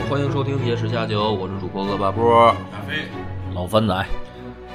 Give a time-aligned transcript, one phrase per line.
[0.00, 2.52] 欢迎收听《野史下酒》，我是主播恶霸波。
[2.72, 3.04] 大飞，
[3.54, 4.06] 老番仔，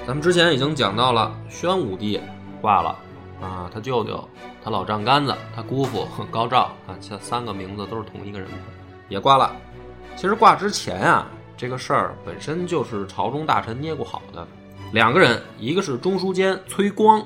[0.08, 2.22] 咱们之前已经讲到了，宣武帝
[2.62, 2.98] 挂了
[3.42, 4.28] 啊，他舅舅、
[4.64, 8.48] 他老丈杆子、他姑父高照啊，这三个名字都是同一个人，
[9.10, 9.52] 也挂了。
[10.16, 11.28] 其实挂之前啊，
[11.58, 14.48] 这个事儿本身就是朝中大臣捏过好的，
[14.94, 17.22] 两个人，一个是中书监崔光，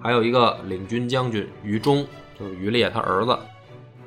[0.00, 2.04] 还有一个领军将军于忠，
[2.36, 3.38] 就是于烈他儿子。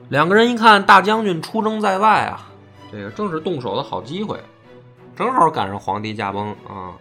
[0.10, 2.50] 两个人一看大将军出征在外啊，
[2.92, 4.40] 这个正是动手的好机会，
[5.16, 6.94] 正好赶上皇帝驾崩啊。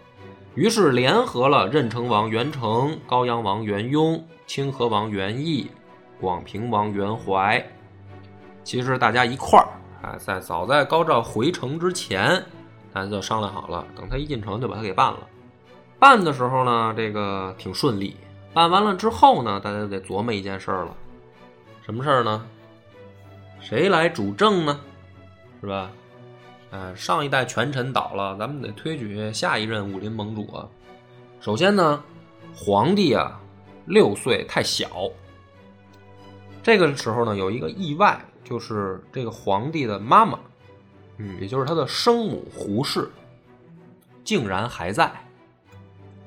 [0.55, 5.69] 于是联合了任城王元成、高阳王元雍、清河王元义、
[6.19, 7.63] 广平王元怀。
[8.63, 9.67] 其实大家一块儿，
[10.01, 12.43] 哎，在早在高照回城之前，
[12.91, 15.19] 大家就商量好了，等他一进城就把他给办了。
[15.99, 18.17] 办的时候呢，这个挺顺利。
[18.53, 20.91] 办完了之后呢，大家就得琢磨一件事儿了，
[21.85, 22.45] 什么事儿呢？
[23.59, 24.79] 谁来主政呢？
[25.67, 25.91] 是吧？
[26.71, 30.65] 呃，上一代权臣倒了，咱们得推举下一任武林盟主啊。
[31.41, 32.01] 首先呢，
[32.55, 33.37] 皇帝啊，
[33.85, 34.87] 六岁太小。
[36.63, 40.39] 这个时候呢，有一个意外，就是这个皇帝的妈妈，
[41.17, 43.09] 嗯，也就是他的生母胡氏，
[44.23, 45.11] 竟然还在。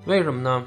[0.04, 0.66] 为什么呢？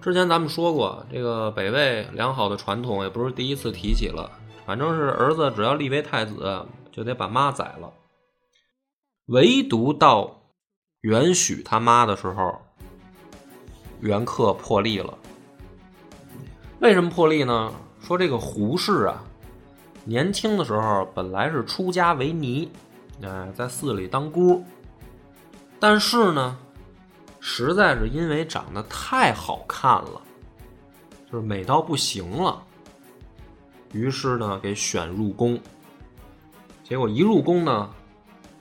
[0.00, 4.30] 之前咱们说过，这个北魏良好的传统也不是第一次提起了。
[4.64, 7.92] 反正是儿子只要立为太子，就得把妈宰了。
[9.26, 10.42] 唯独到
[11.02, 12.60] 元许他妈的时候，
[14.00, 15.16] 元克破例了。
[16.80, 17.72] 为什么破例呢？
[18.00, 19.22] 说这个胡氏啊，
[20.04, 22.70] 年轻的时候本来是出家为尼，
[23.22, 24.64] 哎，在寺里当姑，
[25.78, 26.58] 但是呢，
[27.38, 30.22] 实在是因为长得太好看了，
[31.30, 32.64] 就是美到不行了。
[33.92, 35.60] 于是呢，给选入宫，
[36.90, 37.88] 结果一入宫呢，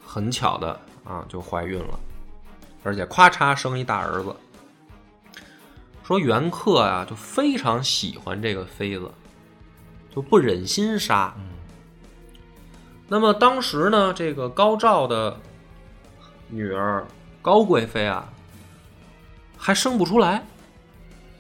[0.06, 2.00] 很巧的啊，就怀孕了，
[2.84, 4.35] 而且咔嚓生一大儿子。
[6.03, 9.12] 说袁克啊，就非常喜欢这个妃子，
[10.13, 11.34] 就不忍心杀。
[13.07, 15.35] 那么当时呢，这个高照的
[16.50, 17.03] 女儿
[17.41, 18.31] 高贵妃啊，
[19.57, 20.46] 还生不出来，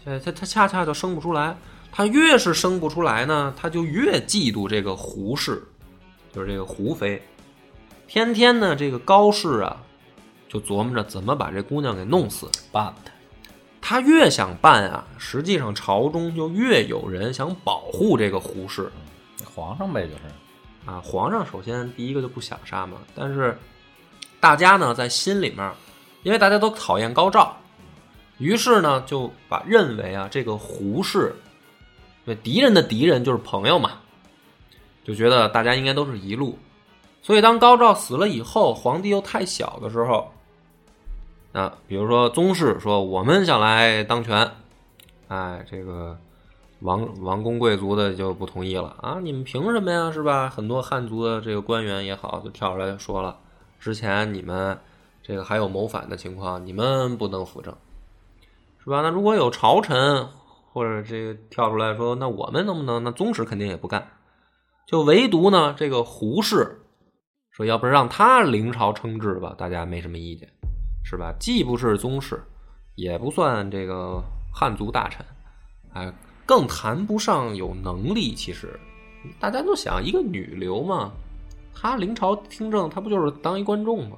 [0.03, 1.55] 她她她恰恰就生不出来。
[1.91, 5.63] 她越是生不出来呢，她就越嫉妒这个胡氏，
[6.33, 7.21] 就是这个胡妃。
[8.07, 9.77] 天天呢，这个高氏啊，
[10.47, 13.11] 就琢磨着怎么把这姑娘给弄死办他。
[13.81, 18.91] 他越想办啊，实际上朝中就越有人想保护这个胡氏。
[19.55, 20.21] 皇上呗，就是
[20.85, 23.57] 啊，皇上首先第一个就不想杀嘛，但是
[24.39, 25.71] 大家呢在心里面，
[26.23, 27.57] 因为大家都讨厌高照，
[28.37, 31.35] 于是呢就把认为啊这个胡氏。
[32.25, 33.93] 对敌人的敌人就是朋友嘛，
[35.09, 36.55] 就觉得大家应该都是一路，
[37.23, 40.31] 所以当高照死了以后，皇帝又太小的时候，
[41.51, 44.51] 啊，比如说宗室说我们想来当权，
[45.27, 46.15] 哎，这个
[46.81, 50.11] 王王公贵族的就不同意了啊，你们凭什么呀？
[50.11, 50.47] 是吧？
[50.47, 53.35] 很多汉族的这个官员也好，就跳出来说了，
[53.79, 54.77] 之前你们
[55.23, 57.75] 这个还有谋反的情况，你们不能辅政，
[58.83, 59.01] 是吧？
[59.01, 60.27] 那如果有朝臣。
[60.71, 63.03] 或者这个跳出来说，那我们能不能？
[63.03, 64.07] 那宗室肯定也不干，
[64.89, 66.81] 就唯独呢这个胡适
[67.51, 70.49] 说，要不让他临朝称制吧，大家没什么意见，
[71.03, 71.31] 是吧？
[71.39, 72.41] 既不是宗室，
[72.95, 74.19] 也不算这个
[74.51, 75.23] 汉族大臣，
[75.93, 76.11] 哎，
[76.43, 78.33] 更谈不上有能力。
[78.33, 78.79] 其实
[79.39, 81.11] 大家都想，一个女流嘛，
[81.71, 84.17] 她临朝听政，她不就是当一观众吗？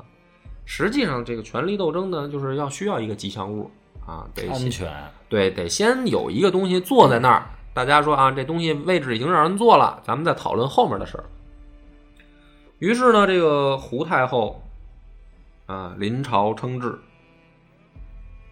[0.63, 3.69] 实际上，这个权力斗争呢，就是要需要一个吉祥物。
[4.07, 4.89] 啊，得安全
[5.27, 7.49] 对，得先有一个东西坐在那儿。
[7.73, 11.23] 大家说啊，这东西位置已经让人坐了，咱们再讨论后面的事儿。
[12.79, 14.61] 于是呢，这个胡太后
[15.67, 16.99] 啊临朝称制。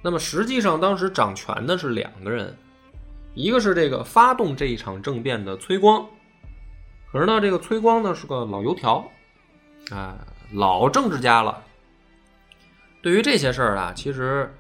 [0.01, 2.56] 那么实际上当时掌权的是两个人，
[3.33, 6.07] 一个是这个发动这一场政变的崔光，
[7.12, 9.06] 可是呢，这个崔光呢是个老油条，
[9.92, 10.18] 啊，
[10.54, 11.62] 老政治家了。
[13.01, 14.54] 对于这些事儿啊，其实。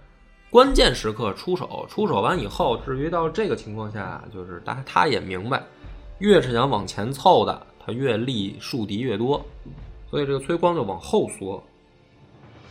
[0.51, 5.63] 关键时刻出手，出手完以后，至于到这个情况下，就是他他也明白，
[6.17, 9.45] 越是想往前凑的，他越立树敌越多，
[10.09, 11.63] 所以这个崔光就往后缩。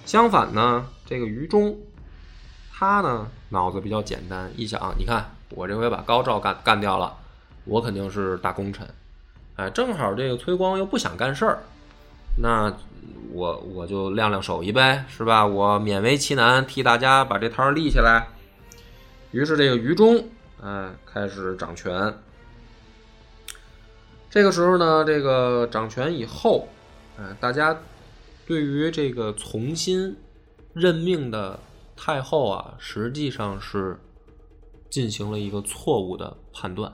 [0.04, 1.76] 相反呢，这个于中，
[2.72, 7.16] 他呢脑子比较简单，一想，你看我这回把高照干干掉了，
[7.64, 8.88] 我肯定是大功臣。
[9.54, 11.62] 哎，正好这个崔光又不想干事儿，
[12.40, 12.73] 那
[13.32, 15.44] 我我就亮亮手艺呗，是吧？
[15.46, 18.29] 我勉为其难替大家把这摊儿立起来。
[19.32, 20.29] 于是这个于中，
[20.62, 22.14] 哎，开始掌权。
[24.31, 26.69] 这个时候呢，这个掌权以后，
[27.19, 27.76] 哎，大家
[28.46, 30.17] 对于这个重新
[30.73, 31.58] 任命的
[31.96, 33.99] 太后啊，实际上是
[34.88, 36.93] 进行了一个错误的判断。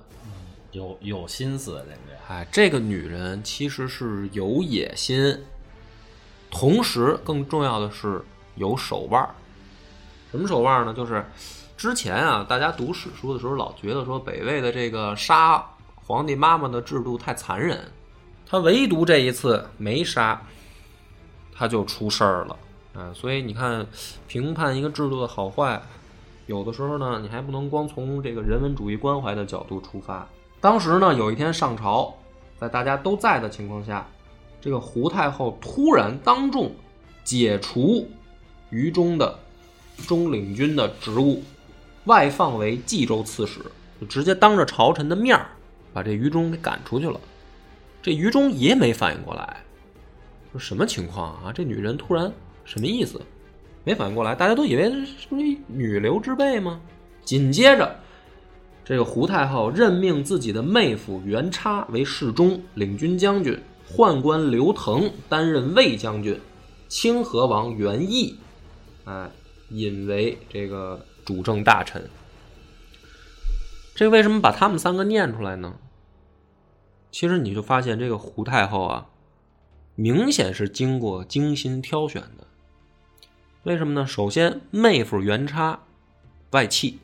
[0.75, 5.41] 有有心思，人家哎，这个女人其实是有野心，
[6.51, 8.21] 同时更重要的是
[8.57, 9.33] 有手腕儿。
[10.33, 10.93] 什么手腕儿呢？
[10.93, 11.25] 就是
[11.77, 17.79] 之前啊，大家读史书的时候老觉得说北魏的这个杀皇帝妈妈的制度太残忍，
[18.45, 20.43] 他唯独这一次没杀，
[21.55, 22.57] 他就出事儿了。
[22.95, 23.87] 啊，所以你看，
[24.27, 25.81] 评判一个制度的好坏，
[26.47, 30.27] 有的时候呢，你还不能光从这个人文主义关怀的角度出发。
[30.65, 32.15] 当时呢，有一天上朝，
[32.59, 34.09] 在大家都在的情况下，
[34.63, 36.75] 这个胡太后突然当众
[37.23, 38.09] 解除
[38.71, 39.39] 于中的
[40.09, 41.43] 中领军的职务，
[42.07, 43.61] 外放为冀州刺史，
[44.01, 45.49] 就直接当着朝臣的面儿
[45.93, 47.21] 把这于中给赶出去了。
[48.01, 49.59] 这于中也没反应过来，
[50.53, 51.53] 说什么情况啊？
[51.55, 52.33] 这女人突然
[52.65, 53.21] 什么意思？
[53.85, 56.81] 没反应过来，大家都以为是不是女流之辈吗？
[57.23, 58.01] 紧接着。
[58.85, 63.59] 这个胡太后任命自己的妹夫元叉为侍中、领军将军，
[63.89, 66.39] 宦官刘腾担任卫将军，
[66.87, 68.39] 清河王元义，
[69.05, 69.31] 哎，
[69.71, 72.11] 引为这个主政大臣。
[73.95, 75.77] 这为什么把他们三个念出来呢？
[77.11, 79.07] 其实你就发现这个胡太后啊，
[79.95, 82.47] 明显是经过精心挑选的。
[83.63, 84.07] 为什么呢？
[84.07, 85.85] 首先，妹夫元叉
[86.51, 86.99] 外戚。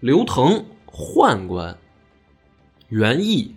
[0.00, 1.76] 刘腾宦官，
[2.88, 3.54] 元义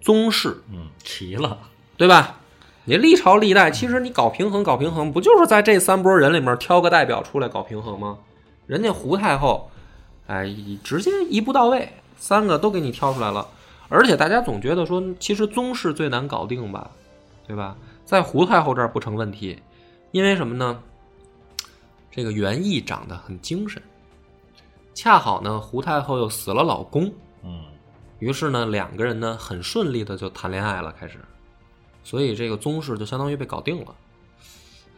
[0.00, 1.58] 宗室，嗯，齐了，
[1.98, 2.40] 对吧？
[2.84, 8.18] 你历朝历代，其实你搞平衡，搞平衡，不就是在这三波人里面挑个代表出来搞平衡吗？
[8.66, 9.70] 人家胡太后，
[10.26, 10.52] 哎，
[10.82, 13.46] 直接一步到位，三个都给你挑出来了。
[13.88, 16.90] 而且大家总觉得说，其实宗室最难搞定吧，
[17.46, 17.76] 对吧？
[18.06, 19.58] 在胡太后这儿不成问题，
[20.10, 20.82] 因为什么呢？
[22.10, 23.80] 这个元义长得很精神。
[24.94, 27.12] 恰好呢，胡太后又死了老公，
[27.42, 27.64] 嗯，
[28.18, 31.18] 于是呢，两个人呢很顺利的就谈恋爱了，开始，
[32.04, 33.94] 所以这个宗室就相当于被搞定了。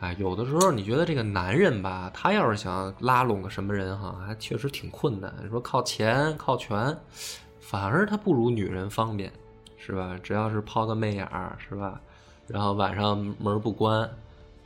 [0.00, 5.32] 哎，有的时候你觉得这个男人吧，他要是想拉拢个什么人哈，还确实挺困难。
[5.42, 6.94] 你说靠钱靠权，
[7.60, 9.32] 反而他不如女人方便，
[9.78, 10.18] 是吧？
[10.22, 12.00] 只要是抛个媚眼儿，是吧？
[12.46, 14.10] 然后晚上门不关，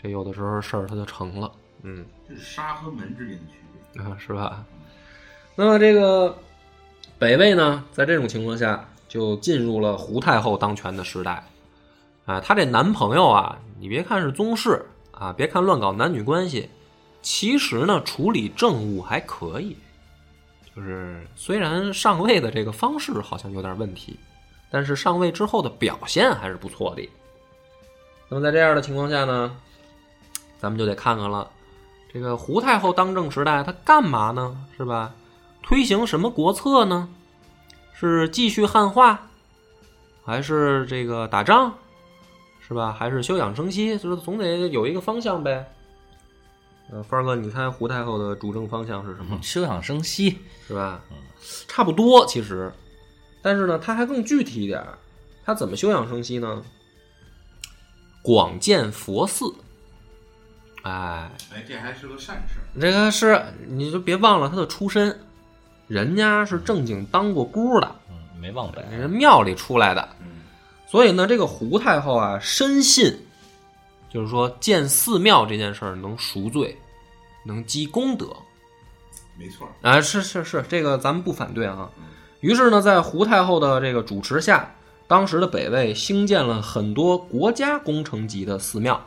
[0.02, 1.52] 这有的时候事儿他就成了。
[1.82, 3.58] 嗯，这是沙和门之间的区
[3.92, 4.64] 别啊，是吧？
[5.60, 6.38] 那么这个
[7.18, 11.44] 北魏呢，在这种情况下就进入了胡太后当权的时代。
[12.26, 16.70] 啊，她这男朋友啊，你别看是宗室啊，别看乱搞男女关系，
[17.22, 19.76] 其实呢，处理政务还可以。
[20.76, 24.16] 就是虽然上位的这个方式好像有点问题，
[24.70, 27.02] 但是上位之后的表现还是不错的。
[28.28, 29.56] 那么在这样的情况下呢，
[30.60, 31.50] 咱们就得看看了，
[32.12, 34.56] 这个胡太后当政时代，她干嘛呢？
[34.76, 35.12] 是吧？
[35.68, 37.10] 推行什么国策呢？
[37.92, 39.28] 是继续汉化，
[40.24, 41.74] 还是这个打仗，
[42.66, 42.90] 是吧？
[42.90, 43.98] 还是休养生息？
[43.98, 45.70] 就是总得有一个方向呗。
[46.90, 49.38] 呃，范儿哥，你猜胡太后的主政方向是什么？
[49.42, 51.02] 休养生息是吧？
[51.68, 52.72] 差不多其实，
[53.42, 54.82] 但是呢，他还更具体一点。
[55.44, 56.62] 他怎么休养生息呢？
[58.22, 59.54] 广建佛寺。
[60.84, 62.54] 哎，哎，这还是个善事。
[62.80, 65.20] 这个是，你就别忘了他的出身。
[65.88, 70.42] 人家是正经当过姑的，嗯，没忘本，人庙里出来的，嗯，
[70.86, 73.18] 所以呢，这个胡太后啊，深信，
[74.10, 76.76] 就是说建寺庙这件事儿能赎罪，
[77.42, 78.26] 能积功德，
[79.38, 81.88] 没错，啊，是是是，这个咱们不反对啊。
[82.40, 84.70] 于是呢，在胡太后的这个主持下，
[85.06, 89.00] 当时的北魏兴建了很多国家工程级的寺庙，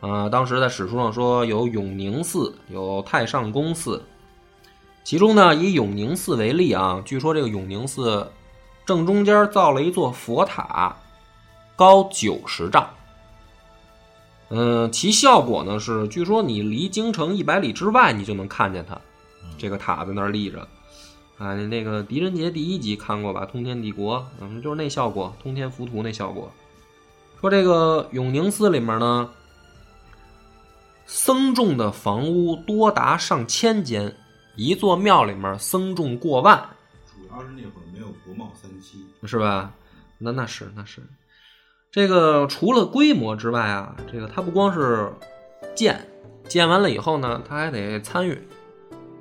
[0.00, 4.02] 啊，当时在史书上说有永宁寺，有太上宫寺。
[5.02, 8.30] 其中呢，以永宁寺为例啊，据说这个永宁寺
[8.86, 10.96] 正中间造了一座佛塔，
[11.74, 12.88] 高九十丈。
[14.50, 19.00] 嗯，其效果呢是，据说你离京城一百里之外，你就能看见它，
[19.56, 20.66] 这个塔在那儿立着。
[21.38, 23.46] 啊，那个狄仁杰第一集看过吧？
[23.46, 26.52] 通天帝国，嗯，就是那效果，通天浮屠那效果。
[27.40, 29.30] 说这个永宁寺里面呢，
[31.06, 34.14] 僧众的房屋多达上千间，
[34.56, 36.68] 一座庙里面僧众过万，
[37.06, 39.72] 主要是那会儿没有国贸三期，是吧？
[40.18, 41.02] 那那是那是，
[41.90, 45.10] 这个除了规模之外啊，这个他不光是
[45.74, 46.06] 建，
[46.46, 48.38] 建完了以后呢，他还得参与。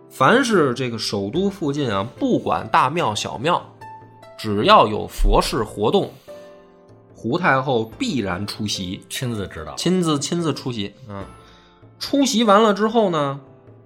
[0.10, 3.64] 凡是这个首都附近啊，不管大庙小庙，
[4.38, 6.12] 只要有佛事活动，
[7.16, 10.94] 胡太后必然出席，亲自指导，亲自亲自出席。
[11.08, 11.24] 嗯，
[12.00, 13.40] 出席完了之后呢，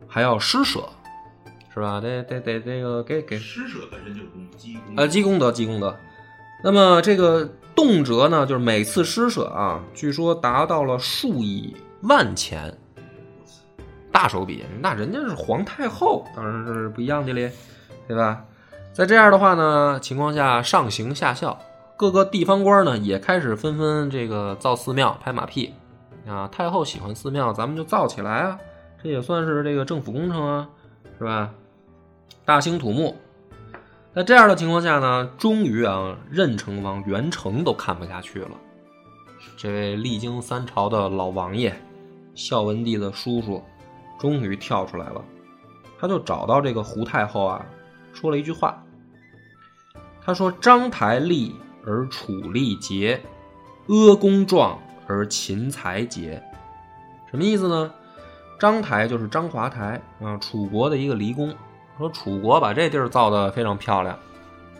[0.07, 0.87] 还要施舍，
[1.73, 1.99] 是吧？
[1.99, 5.97] 得得得，这个给给施舍本身就是功积功，呃积功德积功德。
[6.63, 12.77] 那么这个动辄呢，就是每次施舍啊，据说达到了数以万钱。
[14.11, 17.51] 大手笔，那人家是皇太后，当然是不一样的咧，
[18.07, 18.45] 对吧？
[18.93, 21.59] 在这样的话呢情况下，上行下效，
[21.97, 25.73] 各个地方官呢也开始纷纷这个造寺庙、拍马屁
[26.27, 26.47] 啊。
[26.51, 28.59] 太后喜欢寺庙，咱们就造起来啊，
[29.01, 30.69] 这也算是这个政府工程啊，
[31.17, 31.49] 是吧？
[32.45, 33.15] 大兴土木。
[34.13, 38.51] 在这样的情况下呢，终于啊，任城王元成都看不下去了。
[39.55, 41.73] 这位历经三朝的老王爷，
[42.35, 43.63] 孝文帝的叔叔。
[44.19, 45.21] 终于跳出来了，
[45.99, 47.65] 他就找到这个胡太后啊，
[48.13, 48.81] 说了一句话。
[50.21, 51.53] 他说：“章台立
[51.85, 53.21] 而楚立节，
[53.87, 56.41] 阿公壮而秦才杰。”
[57.29, 57.91] 什么意思呢？
[58.59, 61.53] 章台就是章华台啊，楚国的一个离宫。
[61.97, 64.17] 说楚国把这地儿造的非常漂亮，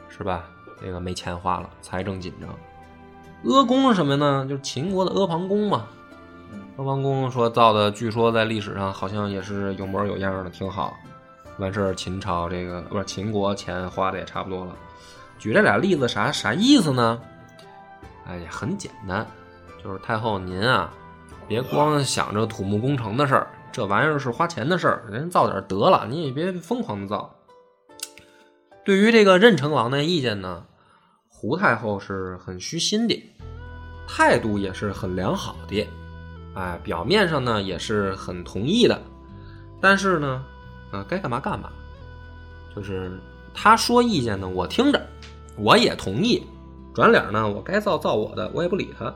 [0.10, 0.44] 是吧？
[0.82, 2.50] 这个没钱花了，财政紧张。
[3.54, 4.46] 阿公是什么呢？
[4.50, 5.86] 就是秦国的阿房宫嘛。
[6.78, 10.94] 阿房宫说造的，据说在历史上好像也是有模有样的，挺好。
[11.60, 14.76] 完事儿，秦朝这个不是秦国钱花的也差不多了。
[15.38, 17.22] 举这俩例子啥啥意思呢？
[18.26, 19.26] 哎呀，很简单，
[19.84, 20.92] 就是太后您啊，
[21.48, 27.34] 别光想着土木工程的事儿，这玩意儿是花钱的事儿，人造点得了，你也别疯狂的造。
[28.86, 30.64] 对于这个任城王的意见呢，
[31.28, 33.34] 胡太后是很虚心的，
[34.08, 35.88] 态度也是很良好的。
[36.54, 39.02] 哎，表面上呢也是很同意的，
[39.82, 40.46] 但是呢，
[40.92, 41.72] 啊，该干嘛干嘛，
[42.76, 43.20] 就是
[43.56, 45.02] 他说意见呢，我听着，
[45.58, 46.44] 我也同意，
[46.94, 49.12] 转脸呢，我该造造我的，我也不理他。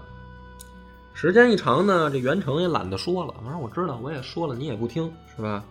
[1.20, 5.66] 时间一长呢，这袁成也懒得说了，反正我知道，我也说了，你也不听，是吧？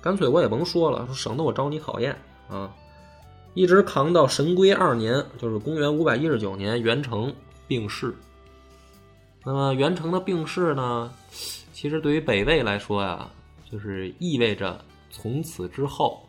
[0.00, 2.74] 干脆我也甭说了，省得我招你讨厌啊！
[3.54, 7.32] 一直扛到神龟二年，就是公元五百一十九年，袁成
[7.68, 8.12] 病逝。
[9.44, 11.12] 那么元成的病逝呢，
[11.72, 13.30] 其实对于北魏来说呀，
[13.70, 16.28] 就是意味着从此之后，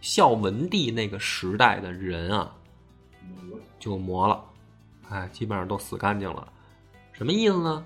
[0.00, 2.54] 孝文帝那个时代的人啊，
[3.80, 4.40] 就没了，
[5.10, 6.52] 哎，基本上都死干净了。
[7.18, 7.84] 什么意思呢？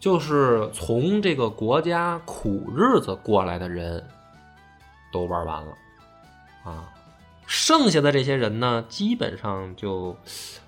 [0.00, 4.02] 就是从这个国家苦日子过来的人，
[5.12, 5.72] 都玩完了，
[6.64, 6.88] 啊，
[7.46, 10.16] 剩下的这些人呢，基本上就。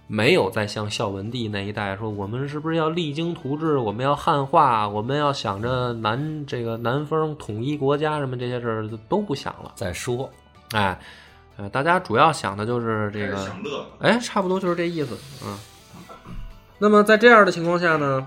[0.07, 3.79] 没有再像孝文帝那一代说，我们是不是要励精图治？
[3.79, 9.73] 我们要汉化，我们要想着南这个南方统一国家什么这些事儿都不想了。
[9.77, 10.29] 再说，
[10.73, 11.01] 哎，
[11.57, 13.51] 呃，大家主要想的就是这个，
[13.99, 15.57] 哎，差不多就是这意思啊。
[16.79, 18.27] 那么在这样的情况下呢，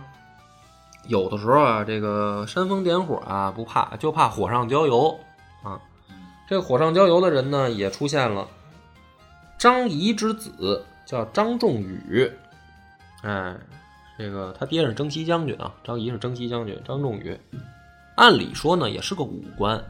[1.08, 5.20] 有的时候啊，这个煽风点火啊不怕，就怕火上浇油
[5.63, 5.80] 啊。
[6.48, 8.48] 这个火上浇油的人呢也出现了，
[9.58, 10.86] 张仪之子。
[11.08, 12.30] 叫张仲宇，
[13.22, 13.56] 哎，
[14.18, 17.39] 这个他爹是征西将军啊，张仪是征西将军，张仲宇，
[18.16, 19.82] 按理说呢也是个武官，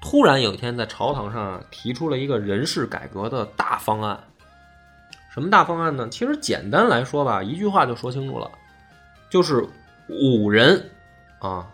[0.00, 4.18] 突然有一天在朝堂上提出了一个人事改革的大方案，
[5.32, 6.08] 什么大方案呢？
[6.10, 8.50] 其实简单来说吧，一句话就说清楚了，
[9.30, 9.66] 就是
[10.08, 10.90] 武人
[11.40, 11.66] 啊，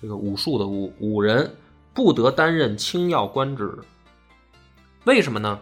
[0.00, 1.50] 这个武术的武武人
[1.94, 3.72] 不得担任轻要官职，
[5.04, 5.58] 为什么呢？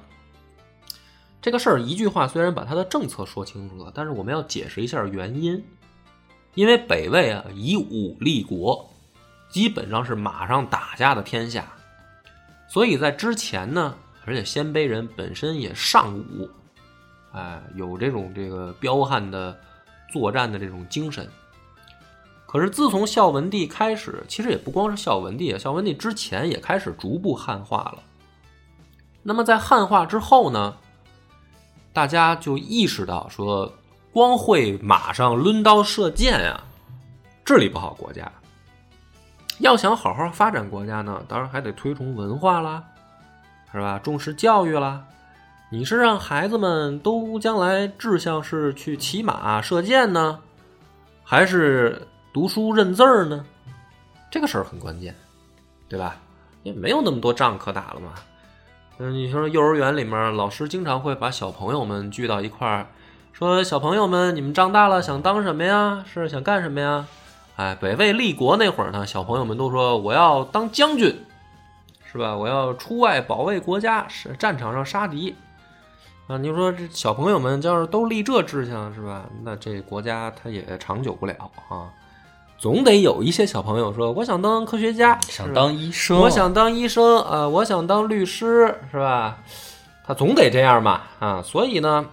[1.40, 5.62] 这个事儿一句话虽然把他的政策说清楚了，但是我们要解释一下原因。
[6.54, 8.90] 因为北魏啊以武立国，
[9.48, 11.72] 基本上是马上打架的天下，
[12.68, 13.94] 所以在之前呢，
[14.26, 16.50] 而且鲜卑人本身也尚武，
[17.32, 19.58] 哎，有这种这个彪悍的
[20.12, 21.28] 作战的这种精神。
[22.46, 28.02] 可是自从孝文帝开始，其实也不光是孝文帝啊，孝文帝之前也开始逐步汉化了。
[29.22, 30.76] 那么在汉化之后呢？
[31.94, 33.70] 大家就意识到说，
[34.12, 36.64] 光会马上抡刀射箭啊，
[37.44, 38.30] 治理不好国家。
[39.58, 42.82] 要想好好发展国家呢，当然还得推崇文化啦，
[43.70, 43.98] 是吧？
[43.98, 45.04] 重视教育啦。
[45.72, 50.38] 你是让孩子们都将来志向是去骑马射箭呢，
[51.24, 53.42] 还是读书认字儿呢？
[54.30, 55.16] 这个事儿很关键，
[55.88, 56.16] 对吧？
[56.62, 58.12] 也没有那么多仗可打了嘛。
[58.98, 62.86] 嗯，你说幼儿园里面老师经常会把小朋友们聚到一块儿，
[63.32, 66.04] 说小朋友们，你们长大了想当什么呀？
[66.06, 67.06] 是想干什么呀？
[67.56, 71.18] 哎，北魏立国那会儿呢，小朋友们都说我要当将军，
[72.04, 72.36] 是吧？
[72.36, 75.34] 我要出外保卫国家，是战场上杀敌。
[76.28, 79.24] 啊，你说这小朋友们要是都立这志向，是吧？
[79.42, 81.34] 那这国家它也长久不了
[81.68, 81.90] 啊。
[82.58, 89.38] 总得有一些小朋友说，我想当科学家，想当医生，我想当医生啊、呃我想当律师，是吧？
[90.04, 92.06] 他总得这样嘛啊，所以呢，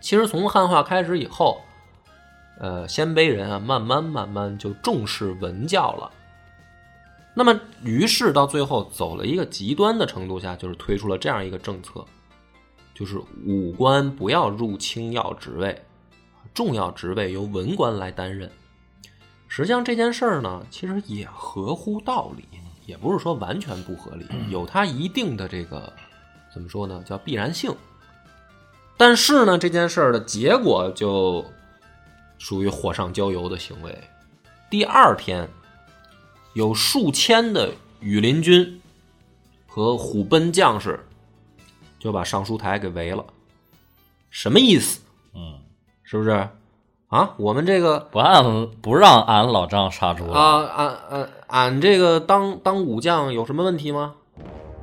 [0.00, 1.60] 其实从汉化开始以后，
[2.60, 6.10] 呃，鲜卑人啊，慢慢慢慢就重视文教了。
[7.34, 12.04] 那么，于是到最后走了一个极端的程度下，就是推出了这样一个政策，
[13.02, 15.82] 就是武官不要入轻要职位，
[16.54, 18.48] 重要职位由文官来担任。
[19.48, 22.44] 实际上这件事儿呢，其实也合乎道理，
[22.86, 25.92] 也不是说完全不合理，有它一定的这个
[26.54, 27.74] 怎么说呢，叫必然性。
[28.96, 31.44] 但是呢，这件事儿的结果就
[32.38, 33.98] 属于火上浇油的行为。
[34.70, 35.48] 第二天，
[36.54, 38.80] 有数千的羽林军
[39.66, 41.04] 和虎贲将士
[42.02, 43.24] 就把尚书台给围了。
[44.28, 45.00] 什么意思？
[45.36, 45.60] 嗯，
[46.02, 46.48] 是不是？
[47.06, 54.14] 啊，我们这个不按不让俺老丈杀猪，啊，俺俺俺这个当当武将有什么问题吗？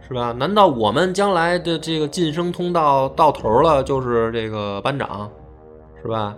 [0.07, 0.31] 是吧？
[0.31, 5.29] 难道我们将来的这个晋升通道到头了就是这个班长，
[6.01, 6.33] 是吧？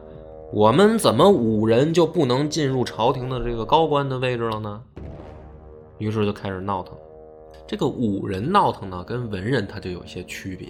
[0.52, 4.82] 我们怎么五人就不能进入朝廷的这个高官的位置了呢？
[6.00, 6.98] 于是就开始闹腾。
[7.72, 10.68] 这个武人闹腾呢，跟文人他就有一些区别，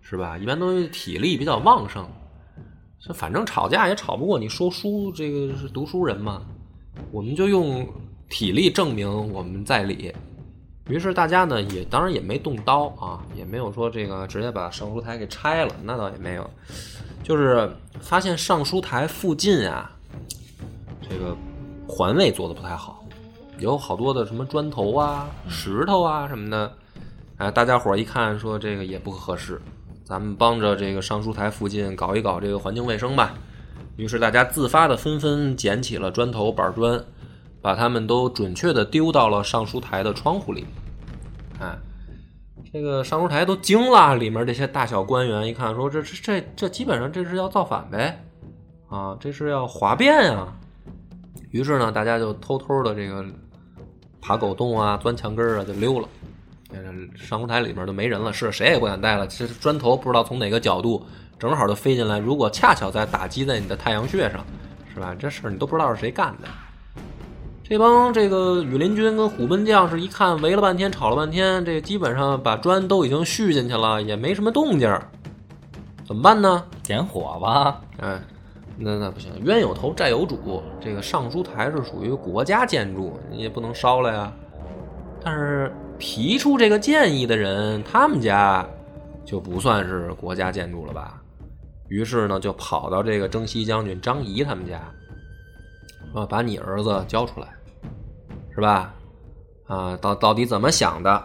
[0.00, 0.36] 是吧？
[0.36, 2.04] 一般都是体力比较旺盛，
[2.98, 6.42] 这反正吵架也吵不过你说书，这个是读书人嘛，
[7.12, 7.86] 我们就用
[8.28, 10.12] 体力证明我们在理。
[10.88, 16.50] 于是大家呢也当然也没动刀啊，也没有说这个直接把尚书台给拆了，那倒也没有，
[17.22, 19.88] 就是发现尚书台附近啊，
[21.08, 21.36] 这个
[21.86, 23.01] 环卫做的不太好，
[23.62, 26.72] 有好多的什么砖头啊、石头啊什么的，
[27.36, 29.62] 哎，大家伙儿一看说这个也不合适，
[30.04, 33.34] 咱们帮着这个尚书台附近搞一搞这个环境卫生吧。
[33.96, 37.02] 于是大家自发的纷纷捡起了砖头、板砖，
[37.60, 40.66] 把它们都准确的丢到了尚书台的窗户里。
[41.60, 41.78] 哎，
[42.72, 48.24] 这个尚书台都惊了，里面这些大小官员一看，说这这这这基本上这是要造反呗，
[48.88, 50.52] 啊，这是要哗变啊。
[51.50, 53.22] 于是呢，大家就偷偷的这个
[54.22, 56.08] 爬狗洞啊、钻墙根儿啊，就溜了。
[56.72, 56.80] 呃
[57.14, 59.26] 尚书台里面都没人了，是谁也不敢待了。
[59.26, 61.04] 其实砖头不知道从哪个角度
[61.38, 64.42] 正好就飞进来，如果恰巧在打击在你的太阳穴上，
[64.94, 65.14] 是吧？
[65.18, 66.48] 这事儿你都不知道是谁干的。
[67.62, 75.06] 这帮这个羽林军跟虎贲将士一看，围了半天，吵了半天，这基本上把砖都已经续进去了，也没什么动静儿，
[76.06, 76.64] 怎么办呢？
[76.82, 78.20] 点火吧，哎，
[78.76, 80.62] 那那不行，冤有头债有主。
[80.80, 84.32] 这个尚书台是属于国家建筑，你也不能烧了呀。
[85.22, 88.66] 但是提出这个建议的人，他们家
[89.24, 91.22] 就不算是国家建筑了吧？
[91.88, 94.80] 于是呢，就跑到这个征西将军张仪他们家，
[96.12, 97.48] 说把你儿子交出来，
[98.54, 98.94] 是吧？
[99.66, 101.22] 啊，到到底怎么想的？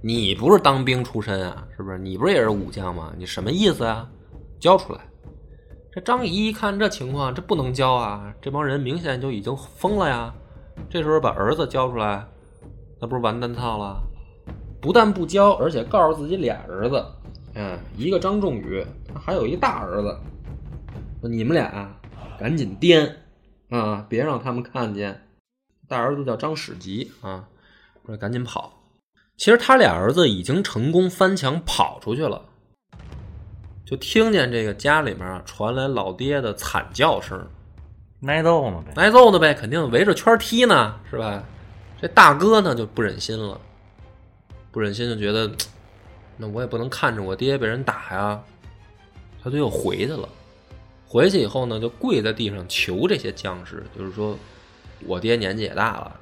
[0.00, 1.98] 你不是当兵出身啊，是不是？
[1.98, 3.12] 你不是也是武将吗？
[3.16, 4.08] 你什么意思啊？
[4.58, 5.00] 交出来！
[6.00, 8.32] 张仪一看这情况，这不能交啊！
[8.40, 10.34] 这帮人明显就已经疯了呀！
[10.88, 12.26] 这时候把儿子交出来，
[13.00, 14.00] 那不是完蛋套了？
[14.80, 17.04] 不但不交，而且告诉自己俩儿子，
[17.54, 18.84] 嗯，一个张仲宇，
[19.14, 20.16] 还有一大儿子，
[21.22, 21.92] 你们俩
[22.38, 23.16] 赶紧颠
[23.70, 25.26] 啊，别让他们看见。
[25.88, 27.48] 大儿子叫张史吉啊，
[28.06, 28.72] 说赶紧跑。
[29.36, 32.42] 其实他俩儿子已经成功翻墙跑出去了，
[33.88, 37.42] 就听见这个家里面啊传来老爹的惨叫声，
[38.26, 38.92] 挨揍呢呗。
[39.00, 41.42] 挨揍呢呗，肯定围着圈踢呢，是吧？
[41.98, 43.58] 这大哥呢就不忍心了，
[44.70, 45.50] 不忍心就觉得，
[46.36, 48.38] 那我也不能看着我爹被人打呀，
[49.42, 50.28] 他就又回去了。
[51.06, 54.36] 回去以后呢，就跪在地上求这些将士，就是说
[55.06, 56.14] 我爹年纪也大了，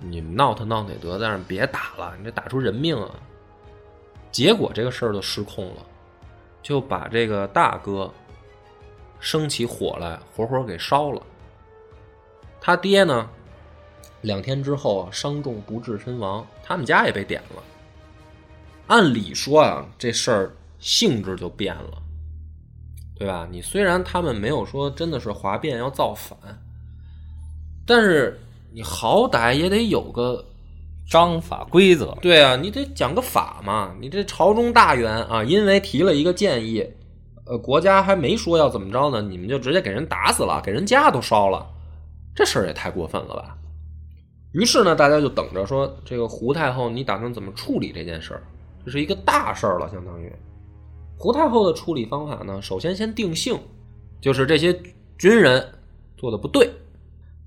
[0.00, 3.14] 你们闹腾闹腾也得，但是别打了，你这打出人命啊！
[4.32, 5.86] 结果这个事儿就失控了，
[6.62, 8.12] 就把这个大哥
[9.20, 11.22] 生起火来，活活给烧了。
[12.60, 13.28] 他爹呢，
[14.22, 17.62] 两天之后啊，伤重不治身亡，他们家也被点了。
[18.88, 22.02] 按理说啊，这事儿性质就变了，
[23.16, 23.46] 对吧？
[23.50, 26.38] 你虽然他们没有说真的是哗变要造反，
[27.86, 28.38] 但是
[28.72, 30.44] 你好歹也得有个
[31.08, 33.94] 章法规则，对啊，你得讲个法嘛。
[33.98, 36.86] 你这朝中大员啊，因为提了一个建议，
[37.46, 41.66] 呃，国家还没说要怎么着呢，你们就直接给人打死了，给人家都烧了，
[42.34, 43.56] 这事儿也太过分了吧？
[44.52, 48.42] 于是呢，大家就等着说，这个胡太后，你打算怎么处理这件事儿？
[48.84, 50.30] 这是一个大事儿了，相当于
[51.16, 53.58] 胡太后的处理方法呢，首先先定性，
[54.20, 54.78] 就是这些
[55.16, 55.66] 军人
[56.18, 56.70] 做的不对。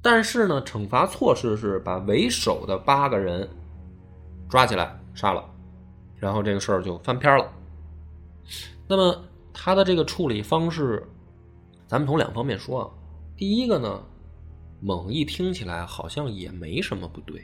[0.03, 3.47] 但是呢，惩罚措施是把为首的八个人
[4.49, 5.45] 抓起来杀了，
[6.17, 7.47] 然后这个事儿就翻篇了。
[8.87, 11.07] 那么他的这个处理方式，
[11.87, 12.89] 咱们从两方面说啊。
[13.37, 14.01] 第一个呢，
[14.79, 17.39] 猛一听起来好像也没什么不对，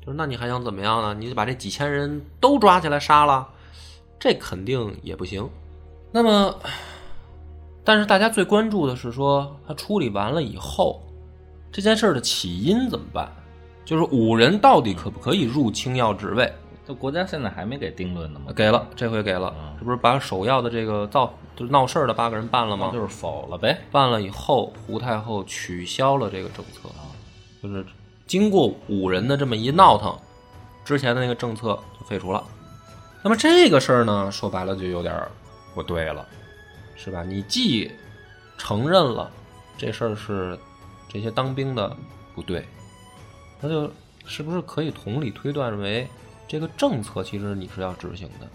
[0.00, 1.14] 就是那你还想怎么样呢？
[1.14, 3.48] 你就把这几千人都抓起来杀了，
[4.18, 5.48] 这肯定也不行。
[6.10, 6.58] 那么，
[7.84, 11.00] 但是大家最关注的是说，他处理完了以后。
[11.76, 13.30] 这件事的起因怎么办？
[13.84, 16.50] 就是五人到底可不可以入清要职位？
[16.86, 18.50] 这国家现在还没给定论呢吗？
[18.56, 19.54] 给了，这回给了。
[19.78, 22.88] 这不是把首要的这个造就是闹事儿的八个人办了吗？
[22.94, 23.78] 就是否了呗。
[23.92, 27.12] 办了以后，胡太后取消了这个政策啊，
[27.62, 27.84] 就是
[28.26, 30.18] 经过五人的这么一闹腾，
[30.82, 32.42] 之前的那个政策就废除了。
[33.22, 35.14] 那么这个事儿呢，说白了就有点
[35.74, 36.26] 不对了，
[36.94, 37.22] 是吧？
[37.22, 37.92] 你既
[38.56, 39.30] 承认了
[39.76, 40.58] 这事儿是。
[41.16, 41.96] 这些当兵的
[42.34, 42.62] 不对，
[43.58, 43.90] 那就
[44.26, 46.06] 是不是可以同理推断为，
[46.46, 48.46] 这个政策其实你是要执行的，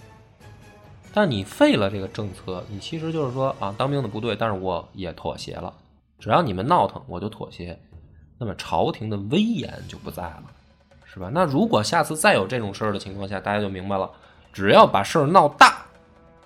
[1.12, 5.74] 但你废了这个政策，你其实就是说啊，当兵的不对，但是我也妥协了，
[6.19, 7.76] 只要你们闹腾，我就妥协，
[8.38, 10.43] 那么朝廷的威严就不在了，
[11.04, 11.32] 是吧？
[11.34, 14.08] 那如果下次再有这种事儿的情况下，大家就明白了，
[14.54, 15.84] 只要把事儿闹大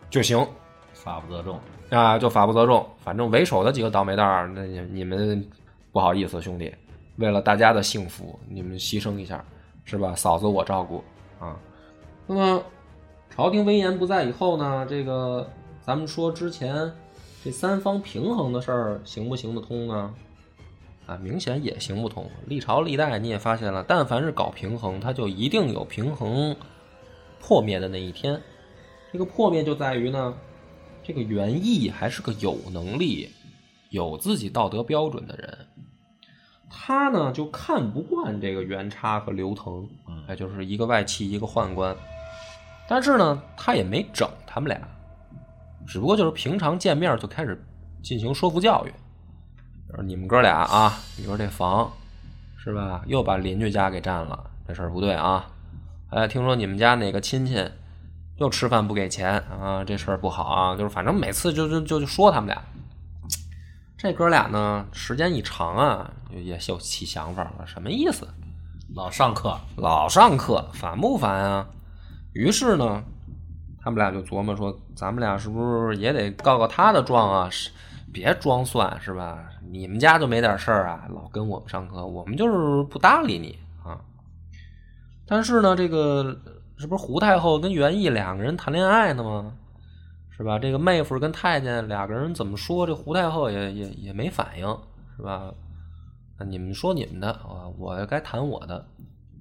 [0.10, 0.48] 就行，
[0.94, 5.46] 法不责众啊，就法不责众，反正为首的几个倒霉蛋儿，那你你们。
[5.96, 6.76] 不好意思，兄弟，
[7.16, 9.46] 为了大家的幸福，你们牺牲一下，
[9.86, 10.14] 是吧？
[10.14, 11.02] 嫂子我照顾
[11.40, 11.58] 啊。
[12.28, 12.62] 那么，
[13.30, 14.86] 朝廷威严不在以后呢？
[14.90, 16.92] 这个咱们说之前
[17.46, 20.14] 这三方平衡的事儿行不行得通呢？
[21.06, 22.30] 啊，明显也行不通。
[22.46, 26.54] 历朝历代你也发现了，但凡是搞平衡，它就一定有平衡
[27.40, 28.38] 破灭的那一天。
[29.14, 30.36] 这个破灭就在于呢，
[31.02, 33.30] 这个元义还是个有能力、
[33.92, 35.58] 有自己道德标准的人。
[36.70, 39.88] 他呢就看不惯这个袁叉和刘腾，
[40.28, 41.96] 哎，就是一个外戚一个宦官，
[42.88, 44.80] 但是呢他也没整他们俩，
[45.88, 47.64] 只不过就是平常见面就开始
[48.04, 48.94] 进行说服教育，
[49.94, 51.92] 说你们哥俩啊，你说这房
[52.58, 55.48] 是吧，又把邻居家给占了，这事儿不对啊，
[56.10, 57.64] 哎，听说你们家哪个亲戚
[58.38, 62.62] 又吃饭不给钱啊，这事儿不好啊，就是反正每次就就就就说他们俩。
[64.06, 67.66] 这哥俩呢，时间一长啊，也就起想法了。
[67.66, 68.28] 什么意思？
[68.94, 71.68] 老上课，老上课，烦不烦啊？
[72.34, 73.04] 于是呢，
[73.82, 77.50] 他们俩就琢磨说：“咱们俩是不是也得告告他的状啊？
[78.14, 79.44] 别装蒜是吧？
[79.72, 81.08] 你们家就没点事儿啊？
[81.10, 84.00] 老跟我们上课，我们就是不搭理你啊。”
[85.26, 86.40] 但是呢，这个
[86.78, 89.52] 这不是胡太后跟袁毅两个人谈恋爱呢吗？
[90.38, 90.60] 是吧？
[90.60, 92.86] 这个妹夫跟太监俩个人怎么说？
[92.86, 94.68] 这胡太后也也也没反应，
[95.16, 95.54] 是吧？
[96.46, 98.86] 你们说你们的啊，我该谈我的。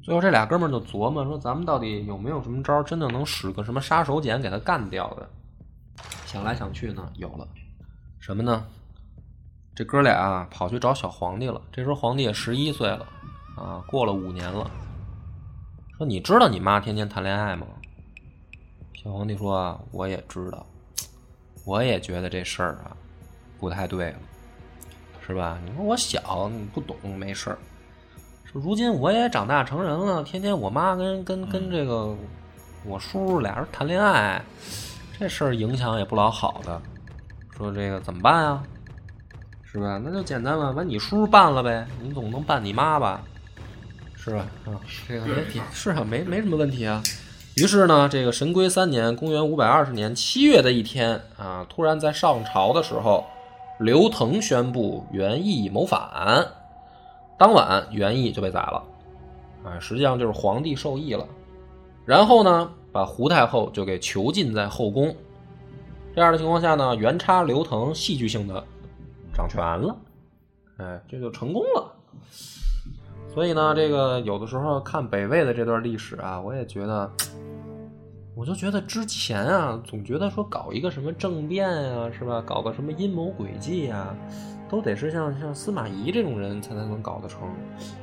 [0.01, 5.29] 最后这俩哥们儿就琢磨说：“咱们到底有没有什么招，真的能使个什么杀手锏给他干掉的？”
[6.27, 7.49] 想来想去呢，有了
[8.21, 8.65] 什么呢？
[9.75, 11.61] 这哥俩啊跑去找小皇帝了。
[11.73, 13.07] 这时候皇帝也十一岁了
[13.57, 14.71] 啊，过了五年了。
[15.97, 17.67] 说你知道你妈天天谈恋爱吗？
[18.95, 20.65] 小皇帝说啊：“我也知道。”
[21.65, 22.97] 我也觉得这事儿啊，
[23.59, 24.19] 不太对了，
[25.27, 25.59] 是吧？
[25.65, 27.59] 你说我小，你不懂，没事儿。
[28.45, 32.15] 说如今我也长大成人了，天天我妈跟跟跟这个
[32.85, 34.43] 我叔俩人谈恋爱，
[35.19, 36.81] 这事儿影响也不老好的。
[37.57, 38.63] 说这个怎么办啊？
[39.65, 40.01] 是吧？
[40.05, 43.23] 那就简单了，把你叔办了呗，你总能办你妈吧？
[44.17, 44.47] 是吧？
[44.67, 47.03] 啊，这个没题，是啊，没没什么问题啊。
[47.57, 53.25] 于是呢，这个神龟三年（公元五百二十年）七月的一天啊，突然在上朝的时候，
[53.79, 56.45] 刘腾宣布元义谋反，
[57.39, 58.83] 当晚元义就被宰了，
[59.63, 61.25] 啊，实际上就是皇帝受益了。
[62.05, 65.15] 然后呢，把胡太后就给囚禁在后宫。
[66.13, 68.65] 这样的情况下呢，元叉刘腾戏剧性的
[69.33, 69.97] 掌权了，
[70.79, 71.93] 哎，这就成功了。
[73.35, 77.11] 所以呢，这个有的时候看北魏的这段历史啊，我也觉得。
[78.37, 82.43] 我就觉得之前啊，总觉得说搞一个什么政变呀、是吧？
[82.45, 84.13] 搞个什么阴谋诡计呀、
[84.69, 87.43] 都得是像像司马懿这种人才能搞得成。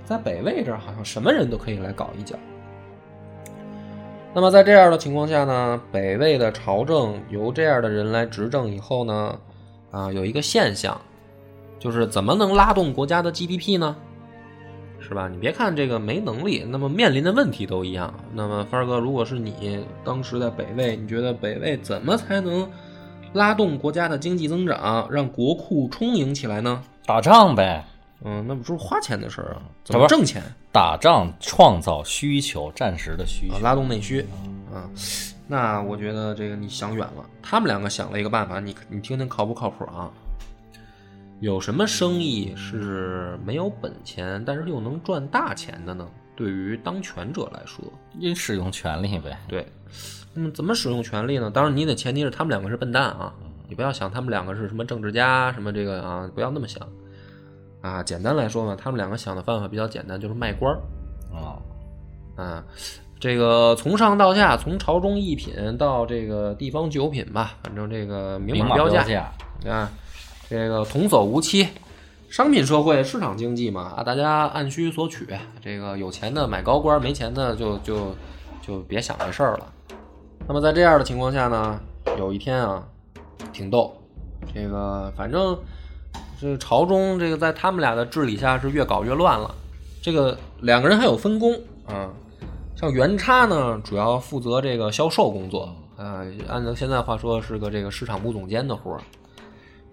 [0.06, 2.38] 在北魏这儿，好像什么人都可以来搞一脚。
[4.34, 9.38] 那么在这样的情况下呢，北魏的朝政由这样的人来执政以后呢，
[9.92, 10.98] 啊，有一个现象，
[11.78, 13.94] 就是怎么能拉动国家的 GDP 呢？
[15.02, 15.28] 是吧？
[15.28, 18.14] 你别看这个没能力，那么面临的问题都一样。
[18.34, 22.70] 那么帆儿哥，如果是你当时在北魏，你觉得北魏怎么才能
[23.34, 26.82] 拉动国家的经济增长，让国库充盈起来呢？
[27.06, 27.84] 打仗呗，
[28.24, 33.58] 嗯，那不就是花钱的事儿啊，怎么挣钱打仗创造需求，暂时的需啊？
[33.58, 33.64] 求。
[33.64, 34.26] 拉动内需
[34.72, 34.88] 啊？
[35.48, 37.26] 那我觉得这个你想远了。
[37.42, 40.10] 他们两个想了一个办法，你你听听靠不靠谱啊？
[41.42, 46.08] 有什么生意是没有本钱，但是又能赚大钱的呢？
[46.36, 47.84] 对于当权者来说，
[48.20, 49.38] 因使用权力呗。
[49.48, 49.66] 对，
[50.34, 51.52] 那么怎么使用权力呢？
[51.52, 53.34] 当然，你得前提是他们两个是笨蛋啊，
[53.68, 56.88] 你不要想他们两个是什么政治家什么这个啊，不要那么想
[57.82, 58.04] 啊。
[58.04, 60.80] 简单来说呢，他们两个想的办法比较简单，就是卖官儿
[61.36, 61.58] 啊，
[62.36, 62.64] 啊。
[63.20, 69.32] 这个从上到下，从朝中一品到这个地方九品吧，反正这个明明码码标价价，
[69.70, 69.92] 啊，
[70.52, 71.66] 这个童叟无欺。
[72.30, 75.26] 商品社会、市场经济嘛，啊，大家按需索取。
[75.62, 78.14] 这个有钱的买高官，没钱的就就
[78.62, 79.74] 就别想这事儿了。
[80.46, 81.80] 那么在这样的情况下呢，
[82.18, 82.84] 有一天啊，
[83.54, 83.96] 挺逗，
[84.54, 85.58] 这个反正
[86.38, 89.56] 这朝中这个在他们俩的治理下是越搞越乱了。
[90.02, 91.54] 这个两个人还有分工
[91.88, 92.10] 啊，
[92.76, 99.00] 像元叉呢，主要负责这个销售工作啊，按照现在话说是个这个市场部总监的活儿。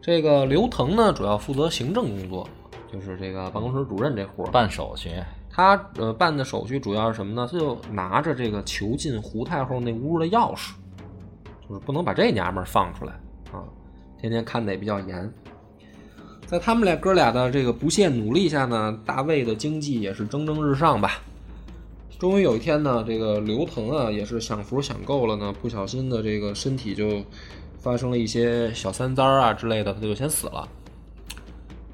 [0.08, 2.48] 这个刘腾呢，主要负责行政工作，
[2.90, 4.50] 就是这个办公室主任这活儿。
[4.50, 5.10] 办手续。
[5.50, 7.46] 他呃办的手续主要是什么呢？
[7.52, 10.70] 他就拿着这个囚禁胡太后那屋的钥匙，
[11.68, 13.12] 就是不能把这娘们儿放出来
[13.52, 13.60] 啊，
[14.18, 15.30] 天天看得也比较严。
[16.46, 21.20] 在他们俩哥俩的这个不懈努力下呢，大魏的经济也是蒸蒸日上吧。
[22.18, 27.22] 终于有一天呢，这个刘腾啊也是享福享够了呢，不小心的这个身体就
[27.78, 30.68] 发生了一些小三灾儿啊之类的，他就先死了。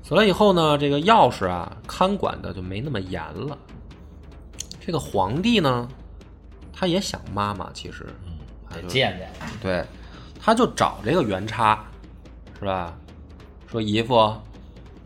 [0.03, 3.57] 死了以后呢，这个钥匙啊看管的就没那么严了。
[4.81, 5.89] 这个皇帝呢，
[6.73, 8.07] 他也想妈妈，其实，
[8.69, 9.31] 他就见见，
[9.63, 9.85] 对，
[10.39, 11.83] 他就找这个元叉，
[12.59, 12.95] 是吧？
[13.67, 14.33] 说姨父，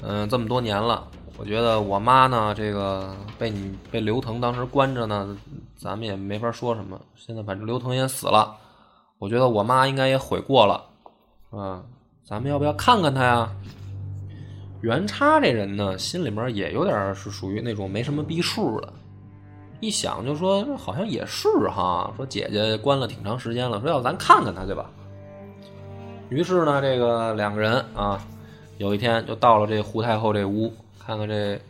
[0.03, 5.37] 嗯，这么多年了，我觉得我妈呢，这个被你被刘腾当时关着呢，
[5.77, 7.01] 咱们也没法说什么。
[7.14, 8.53] 现在反正刘腾也死了，
[9.18, 10.85] 我觉得我妈应该也悔过了，
[11.50, 11.83] 啊？
[12.24, 13.50] 咱们要不要看看她呀？
[14.83, 18.92] 元叉这人呢，心里面也有点是属于那种没什么逼数的，
[19.81, 24.88] 一想就说好像也是哈，说姐姐关了挺长时间了，说要咱看看她去吧。
[26.28, 28.24] 于是呢，这个两个人啊，
[28.76, 30.72] 有一天就到了这胡太后这屋，
[31.04, 31.61] 看看这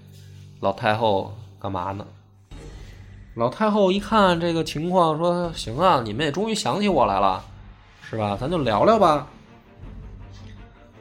[0.61, 2.05] 老太后干嘛呢？
[3.39, 7.41] 老太后一看这个情况，说：“行啊，你们也终于想起我来了，
[8.03, 8.37] 是吧？
[8.39, 9.29] 咱就聊聊吧。”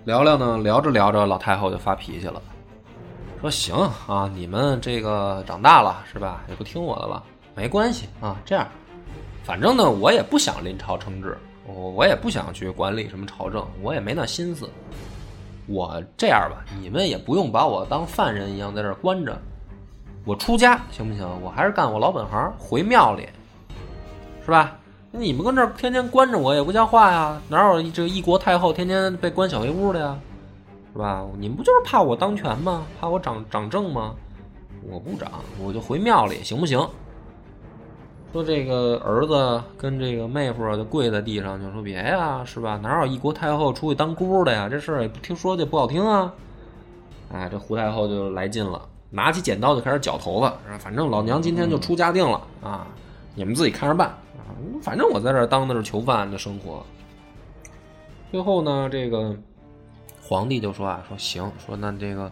[0.06, 2.40] 聊聊呢，聊着聊着，老太后就发脾气了，
[3.42, 3.74] 说：“行
[4.06, 6.44] 啊，你们这个长大了是吧？
[6.48, 7.24] 也不听我的了，
[7.56, 8.38] 没关系啊。
[8.46, 8.68] 这样，
[9.44, 14.70] 反正呢，我也不想临朝称制，我我也不想去管理什么朝政，我也没那心思。
[15.66, 19.36] 我这样吧，你们也不用把我当犯人一样在这儿关着，
[20.28, 21.26] 我出家行不行？
[21.42, 23.30] 我还是干我老本行，回庙里，
[24.44, 24.78] 是吧？
[25.10, 27.42] 你们跟这儿天天关着我也不像话呀！
[27.48, 30.20] 哪有这一国太后天天被关小黑屋的呀？
[30.92, 31.26] 是吧？
[31.40, 32.86] 你们不就是怕我当权吗？
[33.00, 34.14] 怕我掌掌政吗？
[34.84, 35.32] 我不掌，
[35.64, 36.78] 我就回庙里，行不行？
[38.34, 42.78] 说这个儿子跟这个妹夫，就跪在地上，就说别呀，是吧？
[42.84, 44.68] 哪有一国太后出去当姑的呀？
[44.68, 46.34] 这事儿也不听说的不好听啊！
[47.32, 52.88] 哎，这胡太后就来劲了，拿起剪刀就开始绞头发，反正老娘今天就出家定了啊！
[53.36, 54.52] 你们自己看着办啊！
[54.82, 56.86] 反正我在这儿当的是囚犯的生活。
[58.32, 59.36] 最后呢，这个
[60.22, 62.32] 皇帝就说啊，说行，说那这个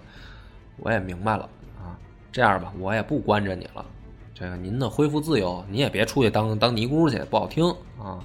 [0.78, 1.96] 我也明白了啊，
[2.32, 3.86] 这样吧，我也不关着你了。
[4.34, 7.66] 这个您呢恢复自由，你也别出去当当尼姑去，不好听
[7.98, 8.20] 啊。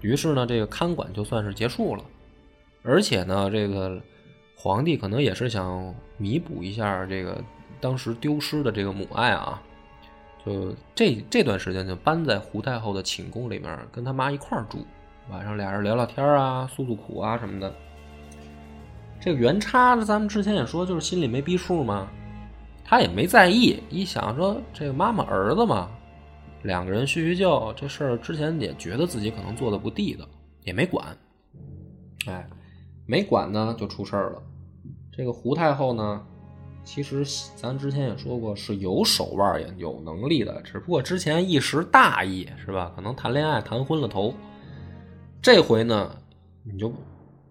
[0.00, 2.04] 于是呢，这个看管就算是结束了，
[2.84, 4.00] 而且呢，这个
[4.60, 7.40] 皇帝可能也是想弥补一下这个
[7.80, 9.62] 当时丢失的这个母爱啊，
[10.44, 14.84] 就这这段时间就搬在胡太后的寝宫里面，跟他妈一块儿住，
[15.30, 17.72] 晚上俩人聊聊天啊，诉诉苦啊什么的。
[19.20, 22.08] 这个元叉，咱们之前也说，就是心里没逼数嘛。
[22.84, 25.88] 他也没在意，一想说这个妈妈儿子嘛，
[26.62, 30.26] 两个人叙叙旧，这事儿之前也觉得自己可能做的不地道，
[30.64, 31.16] 也没管。
[32.26, 32.44] 哎，
[33.06, 34.42] 没管呢，就出事儿了。
[35.18, 36.24] 这个胡太后呢，
[36.84, 37.24] 其实
[37.56, 42.92] 咱之前也说过是有手腕也有能力的，只不过之前一时大意是吧？
[42.94, 44.32] 可能谈恋爱谈昏了头。
[45.42, 46.08] 这回呢，
[46.62, 46.92] 你就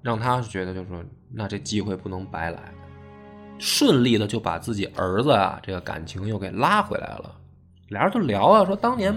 [0.02, 2.72] 让他觉得就是说，那这机会不能白来，
[3.60, 7.36] 顺利的就把自己儿子啊这个感情又给拉回来了。
[7.90, 9.14] 俩人就聊啊，说当年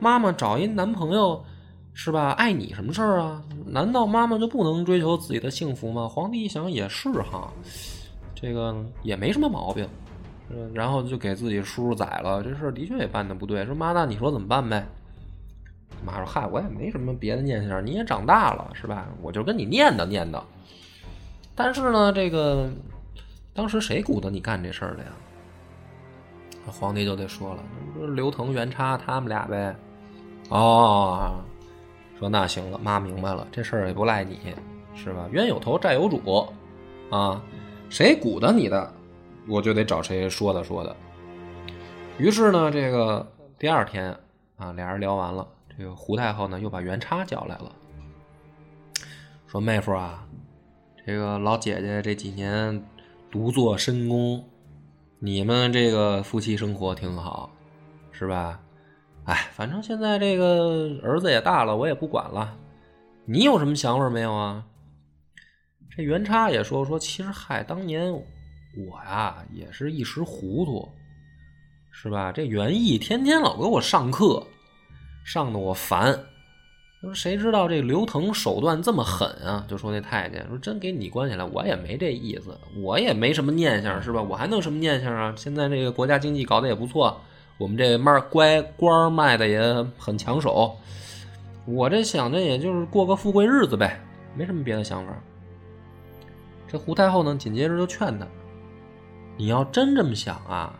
[0.00, 1.44] 妈妈找一男朋友
[1.94, 2.32] 是吧？
[2.32, 3.42] 碍你什么事儿啊？
[3.64, 6.06] 难道妈妈就不能追求自己的幸福吗？
[6.06, 7.50] 皇帝一想也是哈，
[8.34, 9.88] 这个也没什么毛病。
[10.74, 13.64] 然后就给自己叔叔宰了，这事儿的确也办的不对。
[13.64, 14.86] 说妈，那你说怎么办呗？
[16.04, 19.08] 妈说嗨，我也没什么别的念想，你也长大了是吧？
[19.22, 20.42] 我就跟你念叨念叨。
[21.54, 22.68] 但是呢，这个
[23.54, 25.10] 当时谁鼓捣你干这事儿的呀？
[26.66, 27.62] 皇帝就得说了，
[28.14, 29.74] 刘腾、元叉他们俩呗。
[30.50, 31.42] 哦，
[32.18, 34.38] 说那行了，妈明白了，这事儿也不赖你，
[34.94, 35.28] 是吧？
[35.32, 36.48] 冤有头，债有主，
[37.10, 37.42] 啊，
[37.88, 38.92] 谁鼓捣你的，
[39.48, 40.94] 我就得找谁说的说的。
[42.18, 43.26] 于是呢，这个
[43.58, 44.16] 第二天
[44.56, 45.46] 啊，俩人聊完了，
[45.76, 47.72] 这个胡太后呢又把元叉叫来了，
[49.46, 50.26] 说妹夫啊，
[51.06, 52.82] 这个老姐姐这几年
[53.30, 54.44] 独坐深宫。
[55.20, 57.50] 你们这个夫妻生活挺好，
[58.12, 58.60] 是吧？
[59.24, 62.56] 哎，反正现在这个儿子也大了，我也不管了。
[63.24, 64.64] 你有什么想法没有啊？
[65.96, 70.88] 这元叉也说说，其实嗨，当年我呀也是一时糊涂，
[71.90, 72.30] 是吧？
[72.32, 74.46] 这元义天天老给我上课，
[75.24, 76.12] 上的我烦。
[77.00, 79.64] 他说谁知道这刘腾手段这么狠啊？
[79.66, 84.20] 就说那太监说真给你关起来，我也没这意思，我也没什么念想，是吧？
[84.20, 85.32] 我还能什么念想啊？
[85.34, 87.22] 现在这个国家经济搞得也不错，
[87.58, 89.60] 我们这卖乖官卖的也
[89.98, 90.76] 很抢手，
[91.64, 94.00] 我这想着也就是过个富贵日子呗，
[94.34, 95.14] 没什么别的想法。
[96.66, 98.26] 这胡太后呢，紧接着就劝他
[99.36, 100.74] ：“你要真这么想啊，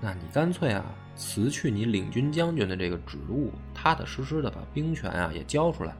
[0.00, 0.84] 那你干脆啊。”
[1.16, 5.96] 辞去你领军将军的这个职务，踏踏实实的把兵权啊也交出来。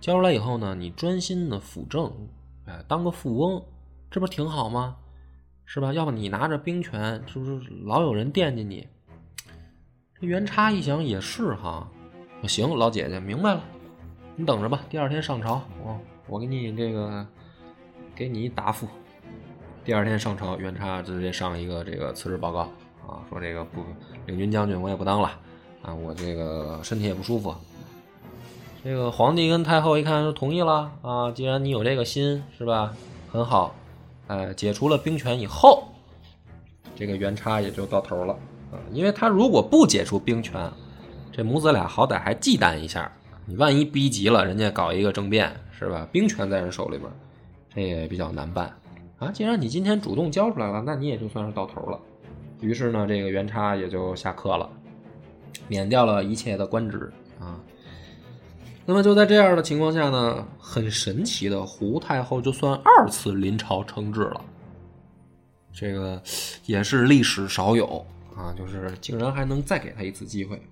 [0.00, 2.10] 交出来以后呢，你专心的辅政，
[2.64, 3.62] 哎，当个富翁，
[4.10, 4.96] 这不挺好吗？
[5.66, 5.92] 是吧？
[5.92, 8.88] 要不你拿着兵权，是不是老有人惦记你？
[10.20, 11.86] 这元叉一想也是哈，
[12.48, 13.62] 行，老姐姐明白了，
[14.34, 17.24] 你等着吧，第二天上朝，我我给你这个
[18.16, 18.88] 给你答复。
[19.84, 22.68] 第二天上朝，元叉直接上一个这个辞职报告。
[23.06, 23.82] 啊，说这个不
[24.26, 25.30] 领军将军我也不当了，
[25.82, 27.54] 啊，我这个身体也不舒服。
[28.82, 32.92] 这个皇帝跟太后一看就同意了啊，既然你有这个心，是吧？
[33.30, 33.74] 很好，
[34.26, 35.84] 哎，解除了兵权以后，
[36.96, 38.36] 这个元叉也就到头了
[38.70, 40.70] 啊，因为他如果不解除兵权，
[41.32, 43.10] 这母子俩好歹还忌惮一下，
[43.46, 46.06] 你万一逼急了，人家搞一个政变，是吧？
[46.12, 47.10] 兵权在人手里边，
[47.74, 48.74] 这也比较难办
[49.18, 49.30] 啊。
[49.30, 51.98] 既然你今天主动交出来了，那你也就算是到头了。
[52.60, 54.68] 于是呢，这个元叉也就下课了，
[55.68, 57.60] 免掉了一切的官职啊。
[58.84, 64.40] 那么就在这样的情况下呢，很神奇的，胡太后就算二次临朝称制了，
[65.72, 66.20] 这个
[66.66, 68.04] 也是历史少有
[68.38, 70.62] 啊，就是竟然还能再给他一次机会。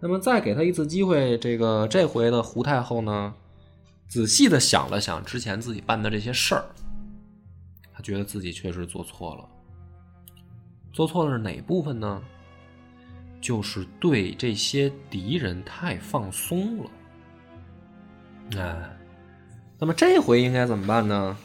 [0.00, 3.34] 那么再给他一次机会，这个这回的胡太后呢，
[4.06, 6.64] 仔细的想了想之前自己办的这些事儿，
[7.92, 9.48] 她觉得自己确实做错了。
[10.92, 12.22] 做错的是哪部分呢？
[13.40, 16.90] 就是对这些敌人太放松了。
[18.56, 18.96] 哎，
[19.80, 21.36] 那么这回应该怎么办呢？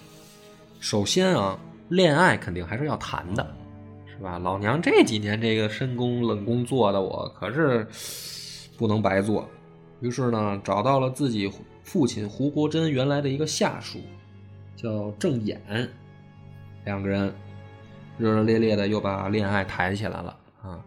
[0.80, 1.58] 首先啊，
[1.90, 3.57] 恋爱肯定还是要谈的，
[4.18, 4.40] 是吧？
[4.40, 7.88] 老娘这几年这个深宫冷宫做的，我可是
[8.78, 9.48] 不能白做。
[10.02, 11.52] 于是呢，找到了自己
[11.84, 14.00] 父亲胡国珍原来的一个下属，
[14.76, 15.58] 叫郑衍，
[16.86, 17.34] 两个人。
[18.20, 20.84] 热热烈烈的又把恋爱抬起来了啊，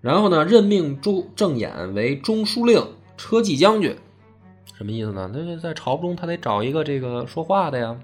[0.00, 2.82] 然后呢，任命周郑衍为中书令、
[3.18, 3.94] 车骑将军，
[4.72, 5.30] 什么意思呢？
[5.34, 7.94] 那在朝中他得找一个这个说话的呀。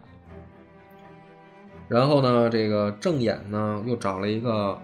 [1.92, 4.78] 然后呢，这个郑衍呢又找了一个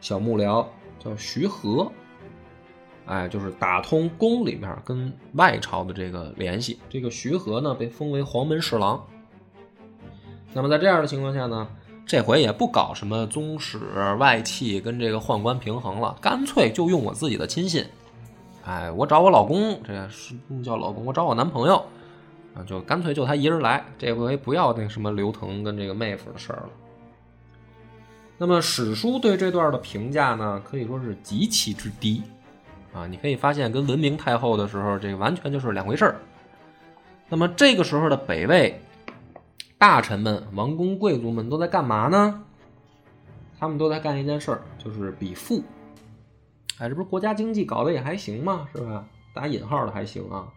[0.00, 0.66] 小幕僚
[0.98, 1.86] 叫徐和，
[3.06, 6.80] 哎，就是打通宫里面跟外朝的这个联系。
[6.90, 9.00] 这个徐和呢被封为黄门侍郎。
[10.52, 11.68] 那么在这样的情况下呢？
[12.04, 13.78] 这回也不搞什么宗室
[14.18, 17.86] 外戚跟这个宦官平衡了，干脆就用我自己的亲信。
[18.64, 21.80] 哎，我找我老公，这是不叫老公，我找我男朋友
[22.54, 23.84] 啊，就干脆就他一人来。
[23.98, 26.70] 这回不要那什么刘腾跟这个妹夫的事儿了。
[28.38, 32.22] 那么史书对这段的评价呢，可以说是极其之低
[32.92, 36.16] 啊，你可以发现跟文明太后的时候，这个完全就是两回事儿。
[37.28, 38.80] 那么这个时候的北魏
[39.78, 42.42] 大臣们、王公贵族们都在干嘛呢？
[43.58, 45.62] 他们都在干一件事儿，就是比富。
[46.78, 48.68] 哎，这不是国家经济搞得也还行吗？
[48.74, 49.06] 是吧？
[49.32, 50.48] 打引号的还行啊。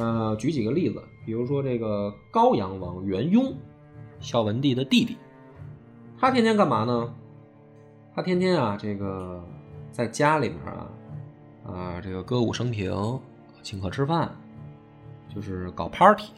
[0.00, 3.54] 呃，举几个例子，比如说这个高阳王元雍，
[4.18, 5.18] 孝文帝的弟弟，
[6.18, 7.12] 他天天干嘛呢？
[8.14, 9.44] 他天天啊，这个
[9.92, 10.90] 在家里面啊，
[11.66, 13.20] 啊，这个歌舞升平，
[13.62, 14.34] 请客吃饭，
[15.34, 16.30] 就是搞 party。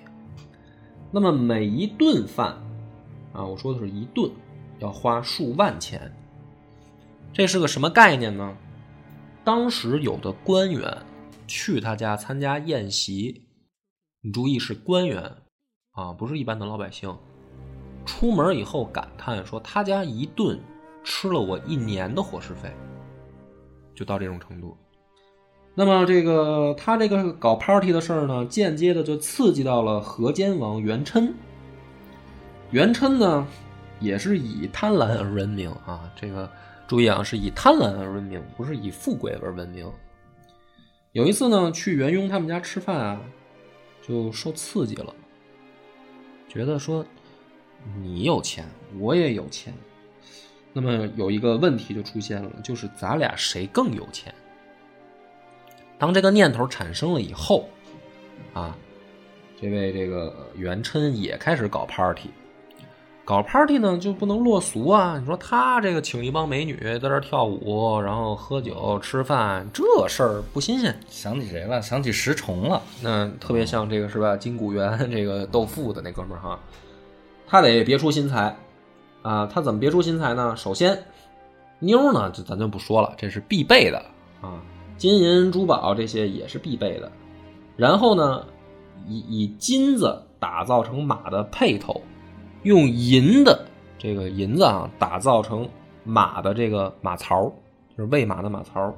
[1.12, 2.56] 那么每一顿饭
[3.32, 4.28] 啊，我说的是一顿，
[4.80, 6.12] 要花数万钱。
[7.32, 8.56] 这是个什么概念呢？
[9.44, 10.98] 当时有的官员
[11.46, 13.41] 去他家参加宴席，
[14.24, 15.20] 你注意是官员
[15.90, 17.12] 啊，不是一般的老百姓。
[18.06, 20.60] 出门以后感叹说，他家一顿
[21.02, 22.72] 吃了我一年的伙食费，
[23.96, 24.76] 就到这种程度。
[25.74, 31.34] 那么这个他这个搞 party 的事儿呢，间接的就刺激到了河间王元琛。
[32.70, 33.44] 元琛呢，
[33.98, 36.08] 也是以贪婪而闻名啊。
[36.14, 36.48] 这个
[36.86, 39.90] 注意啊，是以贪婪而闻名，不是以富贵而闻名。
[41.10, 43.20] 有一次呢，去元雍他们家吃饭啊，
[44.06, 45.14] 就受刺激了，
[46.48, 47.06] 觉得说
[48.00, 49.72] 你有钱，我也有钱，
[50.72, 54.34] 那么有一个问题就出现了，就是咱俩谁更有钱？
[55.98, 57.68] 当这个念头产生了以后，
[58.52, 58.76] 啊，
[59.60, 62.30] 这位这个元琛也开始搞 party，
[63.24, 65.16] 搞 party 呢就不能落俗啊！
[65.18, 70.98] 你说他这个请一帮美女在这跳舞，然后喝酒吃饭，这事儿不新鲜。
[71.08, 71.80] 想起谁了？
[71.80, 72.82] 想起石崇了。
[73.00, 74.36] 那特别像这个是吧？
[74.36, 76.58] 金谷园 这个斗富的那哥们儿哈，
[77.46, 78.56] 他得别出心裁
[79.22, 79.46] 啊！
[79.46, 80.56] 他怎么别出心裁呢？
[80.56, 81.00] 首先，
[81.78, 83.98] 妞呢，就咱就不说了，这是必备的
[84.40, 84.60] 啊。
[84.98, 87.10] 金银珠宝这些也是必备的，
[87.76, 88.44] 然后呢，
[89.06, 92.00] 以以金子打造成马的配头，
[92.62, 93.66] 用银的
[93.98, 95.68] 这个银子啊打造成
[96.04, 97.44] 马的这个马槽，
[97.96, 98.92] 就是喂马的马槽。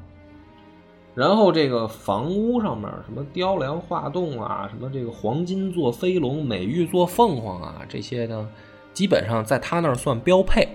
[1.15, 8.49] 然后这个房屋上面什么雕梁画栋啊，什么这个黄金做飞龙，美玉做凤凰啊，这些呢，
[8.93, 10.69] 基本上在他那儿算标配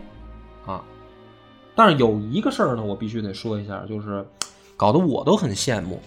[0.66, 0.84] 啊。
[1.76, 4.26] 但是有一个事儿呢，我必须得说一下，就是。
[4.80, 6.00] 搞得我都很羡慕，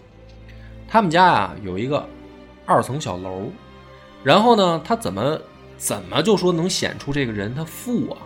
[0.89, 2.03] 他们家呀有一个
[2.65, 3.43] 二层小楼，
[4.25, 5.39] 然后呢，他怎么
[5.83, 8.19] 怎么就说能显出这个人他富啊？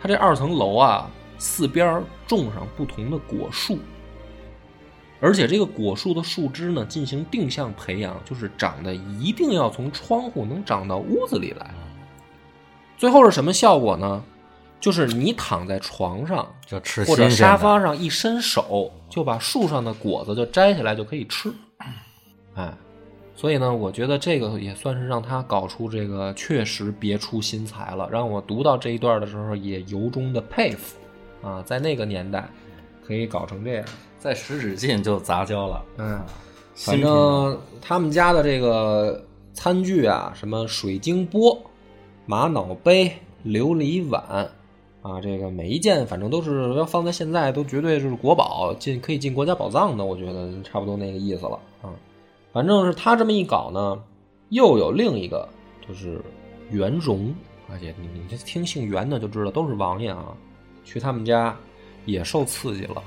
[0.00, 3.80] 他这二层楼啊，四边种上不同的果树，
[5.18, 11.68] 而且这个果树的树枝呢进行定向培养，就是长得一定要从窗户能长到屋子里来。
[12.96, 14.22] 最后是什么效果呢？
[14.78, 21.52] 就是你躺在床上，就吃或者沙发上一伸手，就把树上的果子就摘下来就可以吃，
[22.54, 22.72] 哎，
[23.38, 30.96] 所以呢，我觉得这个也算是让他搞出这个确实别出心裁了，让我读到这一段的时候也由衷的佩服
[31.40, 32.50] 啊，在那个年代
[33.06, 33.84] 可以搞成这样，
[34.18, 36.20] 在十指进就杂交了，嗯，
[36.74, 41.56] 反正他们家的这个餐具啊，什么水晶钵、
[42.26, 43.12] 玛瑙杯、
[43.46, 44.50] 琉璃碗。
[45.00, 51.94] 啊，这个每一件反正都是要放在现在都绝对就是国宝，进可以进国家宝藏的，我觉得差不多那个意思了啊。
[52.52, 53.98] 反正是他这么一搞呢，
[54.48, 55.48] 又有另一个
[55.86, 56.20] 就是
[56.70, 57.34] 袁荣，
[57.70, 60.26] 而且你你这听姓袁的就知道都是王爷啊，
[60.84, 61.56] 去他们家
[62.04, 63.02] 也受刺激了。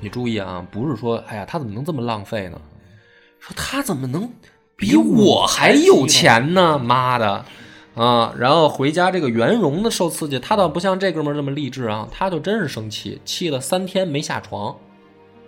[0.00, 2.60] 你注意啊，不是说哎呀他怎么能这么浪费呢？
[3.38, 4.28] 说他怎么能
[4.76, 6.78] 比我还有钱呢？
[6.78, 7.44] 妈的！
[7.94, 14.74] 啊，然后回家，这个袁荣的受刺激，他倒不像这哥们儿这么励志啊，他就真是生气，气了三天没下床，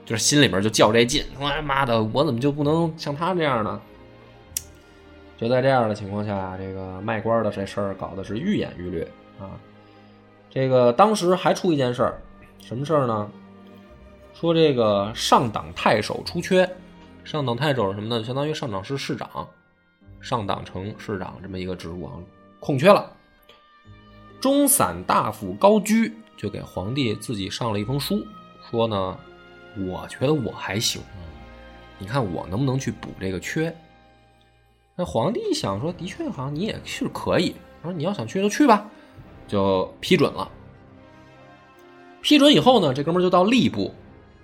[0.04, 3.80] 就是心里面就较这劲，他妈的，我怎么就不能像他这样呢？
[5.36, 9.06] 就在这样的情况下，这个卖官的这事儿搞的是愈演愈烈
[9.40, 9.50] 啊。
[10.48, 12.20] 这个当时还出一件事儿，
[12.60, 13.30] 什么事儿呢？
[14.32, 16.68] 说这个上党太守出缺，
[17.24, 18.22] 上党太守是什么呢？
[18.24, 19.28] 相当于上党市市长。
[20.20, 22.12] 上党城市长这么一个职务啊，
[22.58, 23.12] 空缺了。
[24.40, 28.26] 中散大夫高居就给皇帝自己上了一封书，
[28.70, 29.18] 说呢，
[29.76, 31.02] 我觉得我还行，
[31.98, 33.74] 你看我能不能去补这个缺？
[34.96, 38.88] 那皇帝一想说，的确好像你也是可以，他说你要想去就去吧，
[39.48, 40.48] 就批准了。
[42.22, 43.92] 批准以后呢，这哥们就到吏部，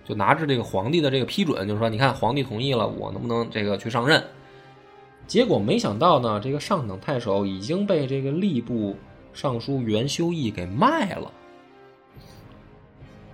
[0.05, 4.22] 就拿着这个皇帝的这个批准，就是说，你看皇帝同意了，我能不能这个去上任？
[5.26, 8.97] 结果没想到呢，这个上等太守已经被这个吏部
[9.33, 11.31] 尚书袁修义给卖了。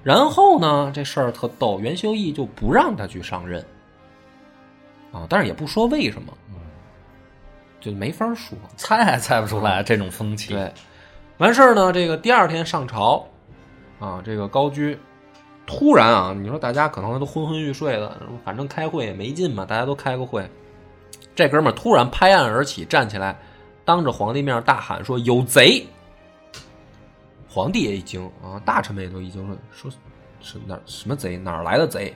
[0.06, 3.60] 然后呢，这事儿特逗，袁修义就不让他去上任
[5.10, 6.32] 啊，但是也不说为什么，
[7.80, 8.56] 就没法说。
[8.76, 10.52] 猜也猜不出来这种风气。
[10.52, 10.72] 对，
[11.38, 13.26] 完事儿呢，这个第二天上朝，
[13.98, 14.96] 啊，这个高居
[15.66, 20.48] 突然啊，你说大家可能都昏昏欲睡的，反正开会也没劲嘛，大家都开个会，
[21.34, 23.36] 这哥们儿突然拍案而起，站起来，
[23.84, 25.84] 当着皇帝面大喊说：“有贼！”
[27.56, 29.42] 皇帝也一惊啊，大臣们也都一惊，
[29.72, 29.98] 说说
[30.42, 31.38] 是哪什么贼？
[31.38, 32.14] 哪来的贼？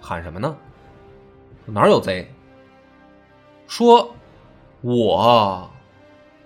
[0.00, 0.56] 喊什么呢？
[1.66, 2.26] 哪有贼？
[3.66, 4.10] 说
[4.80, 5.70] 我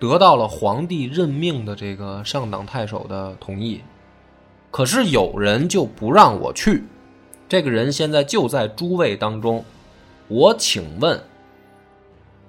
[0.01, 3.81] 得到了皇帝任命的这个上党太守的同意，
[4.73, 6.83] 可是有人就不让我去。
[7.49, 9.65] 这个人现在就在诸位当中，
[10.27, 11.23] 我请问，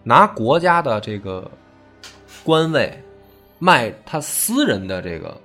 [0.01, 1.51] 拿国家的这个
[2.43, 2.99] 官位
[3.59, 5.39] 卖他私人的这个，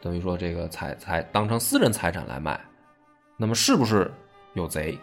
[0.00, 2.58] 等于说这个财财当成私人财产来卖，
[3.36, 4.10] 那么是不是
[4.54, 4.98] 有贼？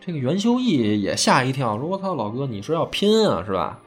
[0.00, 3.78] 这个袁修义也吓一跳，说：“我操，老哥，你是要拼啊，是吧？”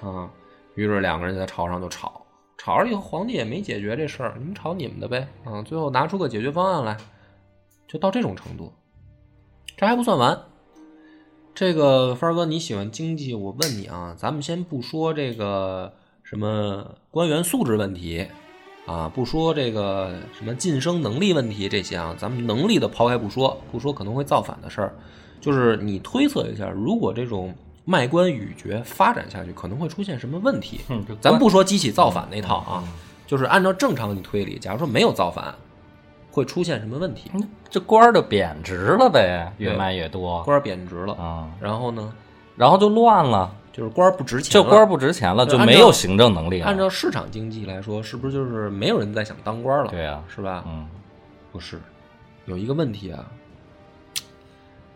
[0.00, 0.30] 啊，
[0.76, 2.24] 于是两个人在朝上就吵，
[2.56, 5.28] 吵了以后，皇帝也没解决这事儿，你们吵你们的呗。
[5.44, 6.96] 啊，最后拿出个解决方案来，
[7.86, 8.72] 就到这种程度。
[9.76, 10.40] 这还不算完，
[11.54, 15.92] 这个帆哥你喜欢经济，我问你啊，咱们先不说这个
[16.22, 18.26] 什么官员素质问题
[18.88, 24.94] 啊，不说这个什么晋升能力问题这些啊，咱们能力的抛开不说，不说可能会造反的事儿。
[25.40, 30.80] 就是你推测一下，如果这种卖官鬻爵发展下去，可能会出现什么问题？
[30.88, 32.82] 嗯，咱不说激起造反那套啊，
[33.26, 35.54] 就是按照正常你推理，假如说没有造反，
[36.30, 37.30] 会出现什么问题？
[37.70, 42.10] 这官儿就贬值了呗，越卖越多，官儿贬值了啊，然后呢，
[42.56, 46.66] 然后就乱了，就是官儿不值钱，就官儿不值钱了，就没有行政能力了。
[46.66, 49.90] 按照市场经济来说，是不是就是没有人再想当官了？
[49.92, 50.64] 对呀，是吧？
[50.66, 50.88] 嗯，
[51.52, 51.78] 不是，
[52.46, 53.30] 有一个问题啊。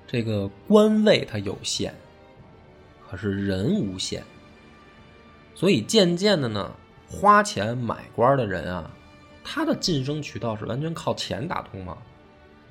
[0.05, 1.95] 这个官位它有限，
[3.09, 4.21] 可是人无限，
[5.55, 6.69] 所以渐渐的呢，
[7.09, 8.91] 花钱买官的人啊，
[9.45, 11.97] 他的晋升渠道是完全靠钱打通嘛。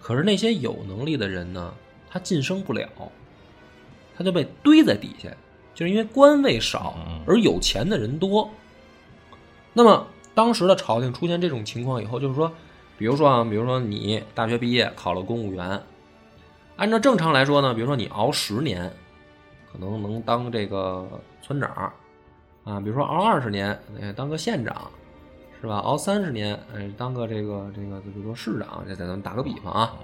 [0.02, 1.74] 可是那些有能力的人呢，
[2.10, 2.90] 他晋升不了，
[4.18, 5.30] 他就被堆在底下，
[5.82, 6.94] 就是因为官位少
[7.26, 8.48] 而有钱的人多。
[9.74, 10.06] 那么
[10.36, 12.52] 当时的朝廷出现这种情况以后，就是说，
[13.00, 15.82] 比如说啊，比如说你大学毕业考了公务员。
[16.76, 18.94] 按照正常来说呢，比如说你熬十年，
[19.74, 21.08] 可能能当这个
[21.42, 21.92] 村长，
[22.64, 24.92] 啊，比如说熬二十年，哎，当个县长，
[25.62, 25.78] 是吧？
[25.78, 29.96] 熬三十年，哎，当个这个这个，比如说市长，这咱们打个比方啊。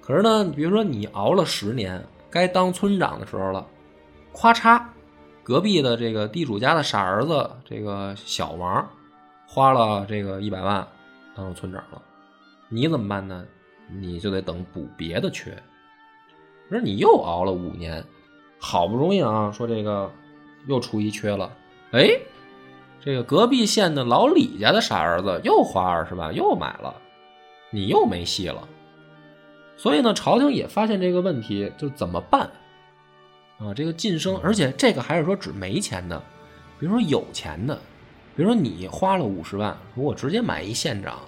[0.00, 3.66] 可是呢，比如说你熬了十年，该当村长的时候了，
[4.32, 4.82] 咵嚓，
[5.42, 8.88] 隔壁的这个地主家的傻儿子，这个小王，
[9.46, 10.86] 花了这个一百万
[11.34, 12.00] 当村长了，
[12.68, 13.44] 你怎么办呢？
[14.00, 15.50] 你就得等补别的缺。
[16.70, 18.02] 说你又熬了五年，
[18.58, 20.10] 好不容易啊，说这个
[20.66, 21.50] 又出一缺了，
[21.90, 22.08] 哎，
[23.00, 26.94] 这个隔壁县的老李家的傻儿子又花二十万又买了，
[27.70, 28.66] 你又没戏了。
[29.76, 32.48] 所以呢，朝廷也发现这个问题，就怎么办
[33.64, 33.72] 啊？
[33.74, 36.18] 这个晋升，而且这个还是说指没钱的，
[36.78, 37.74] 比如说有钱的，
[38.34, 41.18] 比如说你花了五十万，如果直接买一县长，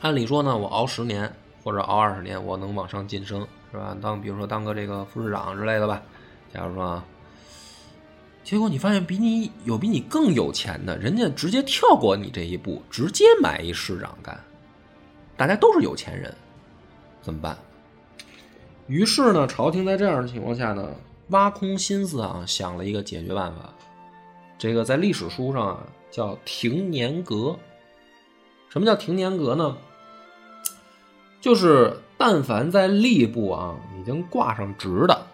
[0.00, 1.32] 按理说呢，我熬十年
[1.64, 3.46] 或者熬二十年，我能往上晋升。
[3.72, 3.96] 是吧？
[4.02, 6.02] 当比如说当个这个副市长之类的吧。
[6.52, 7.02] 假如说，
[8.44, 14.38] 结果你发现比你有比你更有钱的，人家直接跳过你这一步，直接买一市长干。
[15.38, 16.34] 大家都是有钱人，
[17.22, 17.56] 怎么办？
[18.88, 20.86] 于是呢，朝廷在这样的情况下呢，
[21.32, 23.74] 挖空心思啊，想了一个解决办法。
[24.56, 25.80] 这个在历史书上啊
[26.10, 27.58] 叫停年阁。
[28.68, 29.76] 什么叫停年阁呢？
[31.40, 31.98] 就是。
[32.24, 35.26] 但凡在吏部啊，已经挂上职的，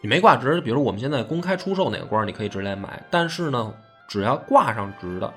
[0.00, 3.04] 你没挂职，比如我们现在公开出售哪个官，你可以直接买。
[3.10, 3.74] 但是呢，
[4.06, 5.34] 只要挂上职的，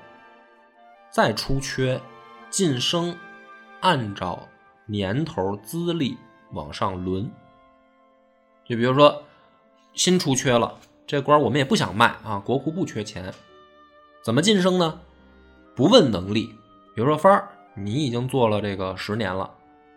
[1.10, 2.00] 再出缺，
[2.50, 3.18] 晋升
[3.80, 4.46] 按照
[4.86, 6.16] 年头资历
[6.52, 7.28] 往上轮。
[8.64, 9.20] 就比如说
[9.94, 10.76] 新出缺了，
[11.06, 13.32] 这官我们也不想卖啊，国库不缺钱，
[14.22, 15.00] 怎么晋升呢？
[15.74, 16.54] 不问能力，
[16.94, 19.50] 比如说帆儿，你已经做了这个十年了。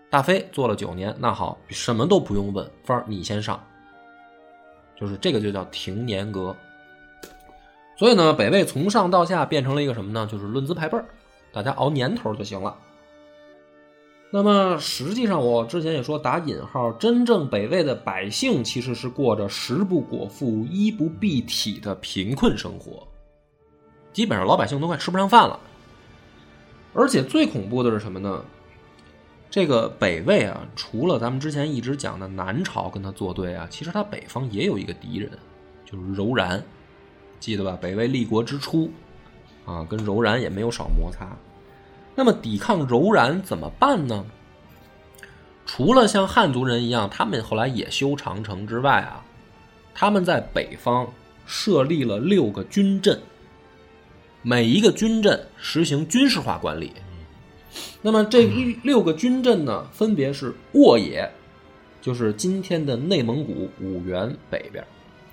[0.09, 3.61] 大飞做了九年，那好，什么都不用问，方儿你先上，
[4.95, 6.55] 就是这个就叫停年阁。
[7.97, 10.27] 所以呢，北魏从上到下变成了一个什么呢？
[10.31, 11.05] 就是论资排辈儿，
[11.51, 12.77] 大家熬年头就行了。
[14.29, 23.07] 那么实际上，我之前也说打引号，真正北魏的百姓其实是过着食不果腹、衣不蔽体的贫困生活，
[24.11, 25.57] 基本上老百姓都快吃不上饭了。
[26.93, 28.43] 而且最恐怖的是什么呢？
[29.49, 35.31] 这个北魏啊，除了咱们之前一直讲的南朝跟他作对啊，其实他北方也有一个敌人，
[35.85, 36.61] 就是柔然，
[37.39, 37.77] 记得吧？
[37.79, 38.91] 北魏立国之初
[39.65, 41.29] 啊，跟柔然也没有少摩擦。
[42.17, 44.25] 那么抵抗柔然怎么办呢？
[45.67, 49.23] 除了像汉族人一样，他们后来也修长城之外啊，
[49.93, 51.13] 他们在北方
[51.45, 53.21] 设立了六个军镇，
[54.41, 56.91] 每一个军镇实行军事化管理。
[58.01, 58.47] 那么这
[58.81, 61.29] 六个军镇呢，分别是沃野，
[62.01, 64.83] 就是今天的内蒙古五原北边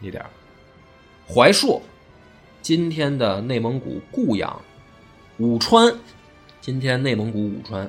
[0.02, 0.28] 一点儿；
[1.26, 1.80] 怀朔，
[2.60, 4.60] 今天的内蒙古固阳；
[5.38, 5.90] 武川，
[6.64, 7.86] 今天内蒙古武川；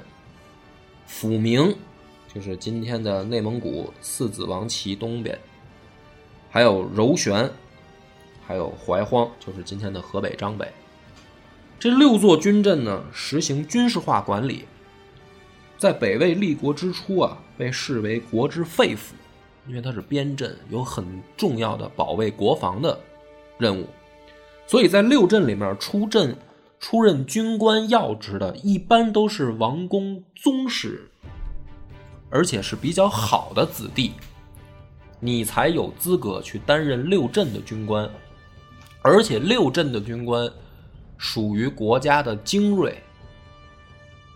[1.10, 1.74] 抚明，
[2.28, 5.34] 就是今天的内蒙古四子王旗东边；
[6.52, 7.50] 还有柔玄，
[8.46, 10.70] 还有怀荒，就是今天的河北张北。
[11.80, 14.66] 这六座军镇呢，实行军事化管理，
[15.78, 19.14] 在北魏立国之初啊，被视为国之肺腑，
[19.70, 23.00] 因为它是边镇，有很重要的保卫国防的
[23.58, 23.88] 任务。
[24.68, 26.36] 所以在六镇里面出镇
[26.80, 31.10] 出任军官要职的，一般都是王公宗室，
[32.30, 34.14] 而且是比较好的子弟，
[35.20, 38.10] 你才有资格去担任六镇的军官，
[39.02, 40.50] 而且六镇的军官。
[41.18, 43.02] 属于国家的精锐，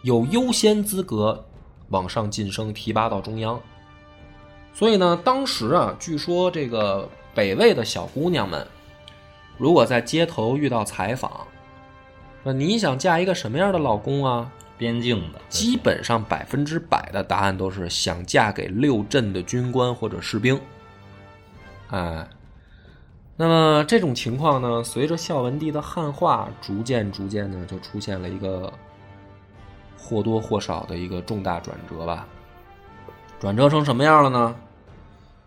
[0.01, 1.45] 有优先资格
[1.89, 3.61] 往上晋升提拔到中央。
[4.73, 8.65] 所以呢，当时啊，据说这个北魏的小姑娘们，
[9.57, 11.45] 如果在街头遇到采访，
[12.43, 14.51] 那你想嫁一个什么样的老公啊？
[14.77, 20.59] 边境的，基本上百分之百的答案都是想嫁给六镇的军官或者士兵。
[21.89, 22.27] 哎。
[23.41, 28.73] 那么这种情况呢，随着孝文帝的汉化，逐渐逐渐呢，就出现了一个
[29.97, 32.27] 或多或少的一个重大转折吧。
[33.39, 34.53] 转折成什么样了呢？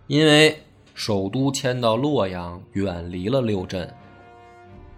[0.07, 0.63] 因为
[0.95, 3.95] 首都迁到洛阳，远离了六镇，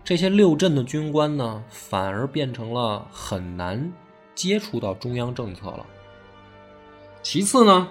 [0.05, 3.93] 这些六镇的军官呢，反而变成了很难
[4.35, 5.87] 接触到中央政策了。
[7.23, 7.89] 其次呢，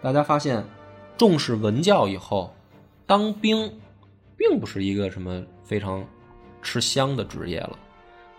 [0.00, 0.64] 大家发现
[1.18, 2.54] 重视文教以后，
[3.06, 3.70] 当兵。
[4.34, 6.04] 并不是一个什么非常
[6.62, 7.78] 吃香的职业了。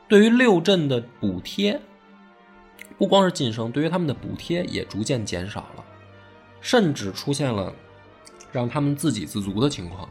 [0.10, 1.80] 对于六镇的补贴，
[2.98, 5.86] 不光是晋升，对于他们的补贴也逐渐减少了，
[6.60, 7.74] 甚至出现了
[8.52, 10.10] 让他们自给自足的情况，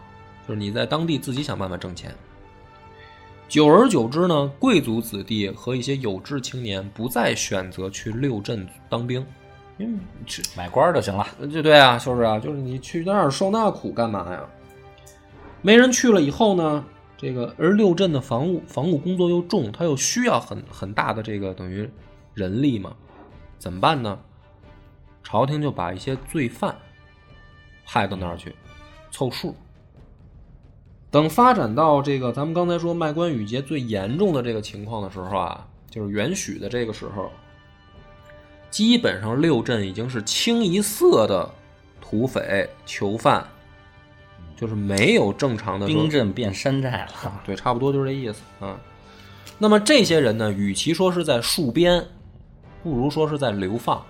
[0.48, 2.16] 就是你在当地自己想办法挣钱。
[3.52, 9.22] 久而久之呢，贵族子弟和一些有志青年不再选择去六镇当兵，
[9.76, 11.26] 因为去买官就行了。
[11.52, 14.42] 就对啊，就是啊，就是你去那儿受那苦干嘛呀？
[15.60, 16.82] 没人去了以后呢，
[17.14, 21.86] 这个而六镇的防务防务工作又重，他又需要很很大的这个等于
[22.32, 22.96] 人力嘛，
[23.58, 24.18] 怎么办呢？
[25.22, 26.74] 朝廷就把一些罪犯
[27.84, 28.54] 派到那儿去
[29.10, 29.54] 凑数。
[31.12, 37.30] 等发展到这个咱们刚才说卖官鬻节最严重的这个情况的时候啊，就是元许的这个时候，
[38.70, 41.48] 基本上六镇已经是清一色的
[42.00, 43.46] 土匪囚犯。
[44.54, 48.78] 就是没有正常的兵镇变山寨了，对，差不多就是这意思啊。
[49.58, 52.06] 那么这些人呢，与其说是在戍边，
[52.80, 54.06] 不如说是在流放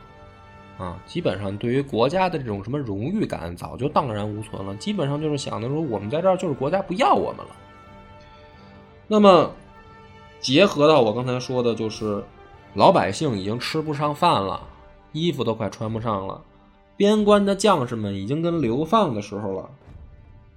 [0.79, 1.03] 啊。
[1.07, 4.75] 基本上对于国家的这种什么荣誉感，早就荡然无存了。
[4.77, 7.57] 基本上就是想着说，我们在这儿就是国家不要我们了。
[9.09, 9.51] 那么
[10.41, 12.25] 结合到我刚才说的，就是
[12.75, 14.67] 老百姓已经吃不上饭了，
[15.13, 16.43] 衣服都快穿不上了，
[16.97, 19.71] 边关的将士们已经跟流放的时候了。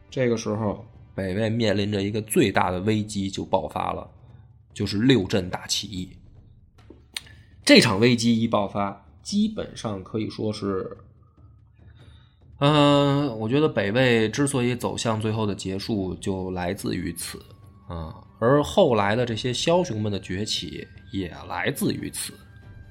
[0.10, 4.10] 这个时候，北魏面临着一个最大的危机就爆发了，
[4.74, 6.10] 就是六镇大起义。
[7.66, 10.96] 这场危机一爆发，基本上可以说是，
[12.60, 17.40] 嗯，我觉得北魏之所以走向最后的结束，就来自于此
[17.88, 18.14] 啊。
[18.38, 22.34] 而后来的这些枭雄们的崛起，也来自于此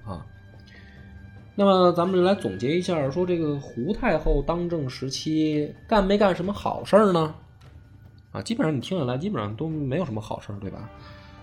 [0.05, 0.27] 啊。
[1.55, 7.33] 那么咱们来总结一下，说这个胡太后当政时期干没干什么好事儿呢？
[8.33, 10.91] 啊，基本上你听下来，基本上都没有什么好事儿，对吧？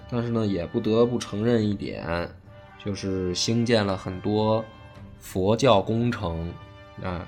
[0.10, 2.30] 但是呢，也不得不承认一点，
[2.84, 4.66] 就是兴建了很多
[5.22, 6.52] 佛教工程
[7.02, 7.26] 啊，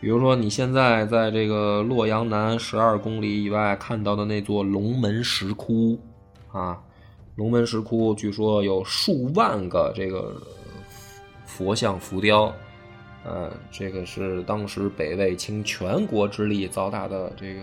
[0.00, 5.96] 比如说你现在在这个洛阳南十二公里以外看到的那座龙门石窟
[6.50, 6.82] 啊，
[7.36, 10.34] 龙门石窟据说有数万个这个。
[11.46, 12.52] 佛像浮雕，
[13.24, 17.60] 呃，这个是当时北魏倾全国之力造大的这个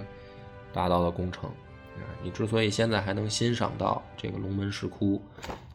[0.72, 1.50] 达到的工程。
[1.98, 5.22] 啊你之所以现在还能欣赏到这个龙门石窟，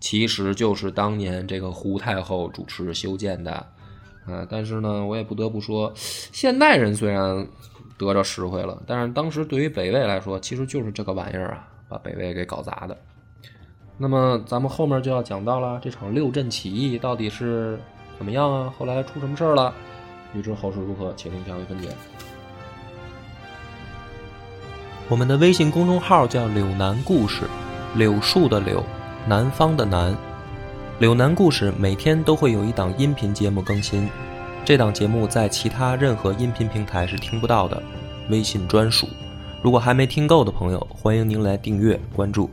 [0.01, 3.67] 其实就是当年这个胡太后主持修建的，
[4.27, 7.47] 啊，但是呢，我也不得不说，现代人虽然
[7.97, 12.97] 得着实惠了，但是当时对于北魏来说，其实就是这个玩意儿啊，把北魏给搞砸的。
[13.97, 17.79] 那么咱们后面就要讲到了，这场六镇起义到底是
[18.19, 18.75] 怎么样啊？
[18.77, 19.73] 后来出什么事儿了？
[20.35, 21.89] 欲知后事如何，且听下回分解。
[25.09, 27.45] 我们的微信公众号叫“柳南故事”，
[27.95, 28.85] 柳树的柳，
[29.29, 30.15] 南方的南。
[30.99, 34.09] 柳南故事每天都会有一档音频节目更新，
[34.65, 37.83] 这档节目在其他任何音频平台是听不到的，
[38.31, 39.07] 微信专属。
[39.61, 42.49] 如果还没听够的朋友，欢迎您来订阅关注。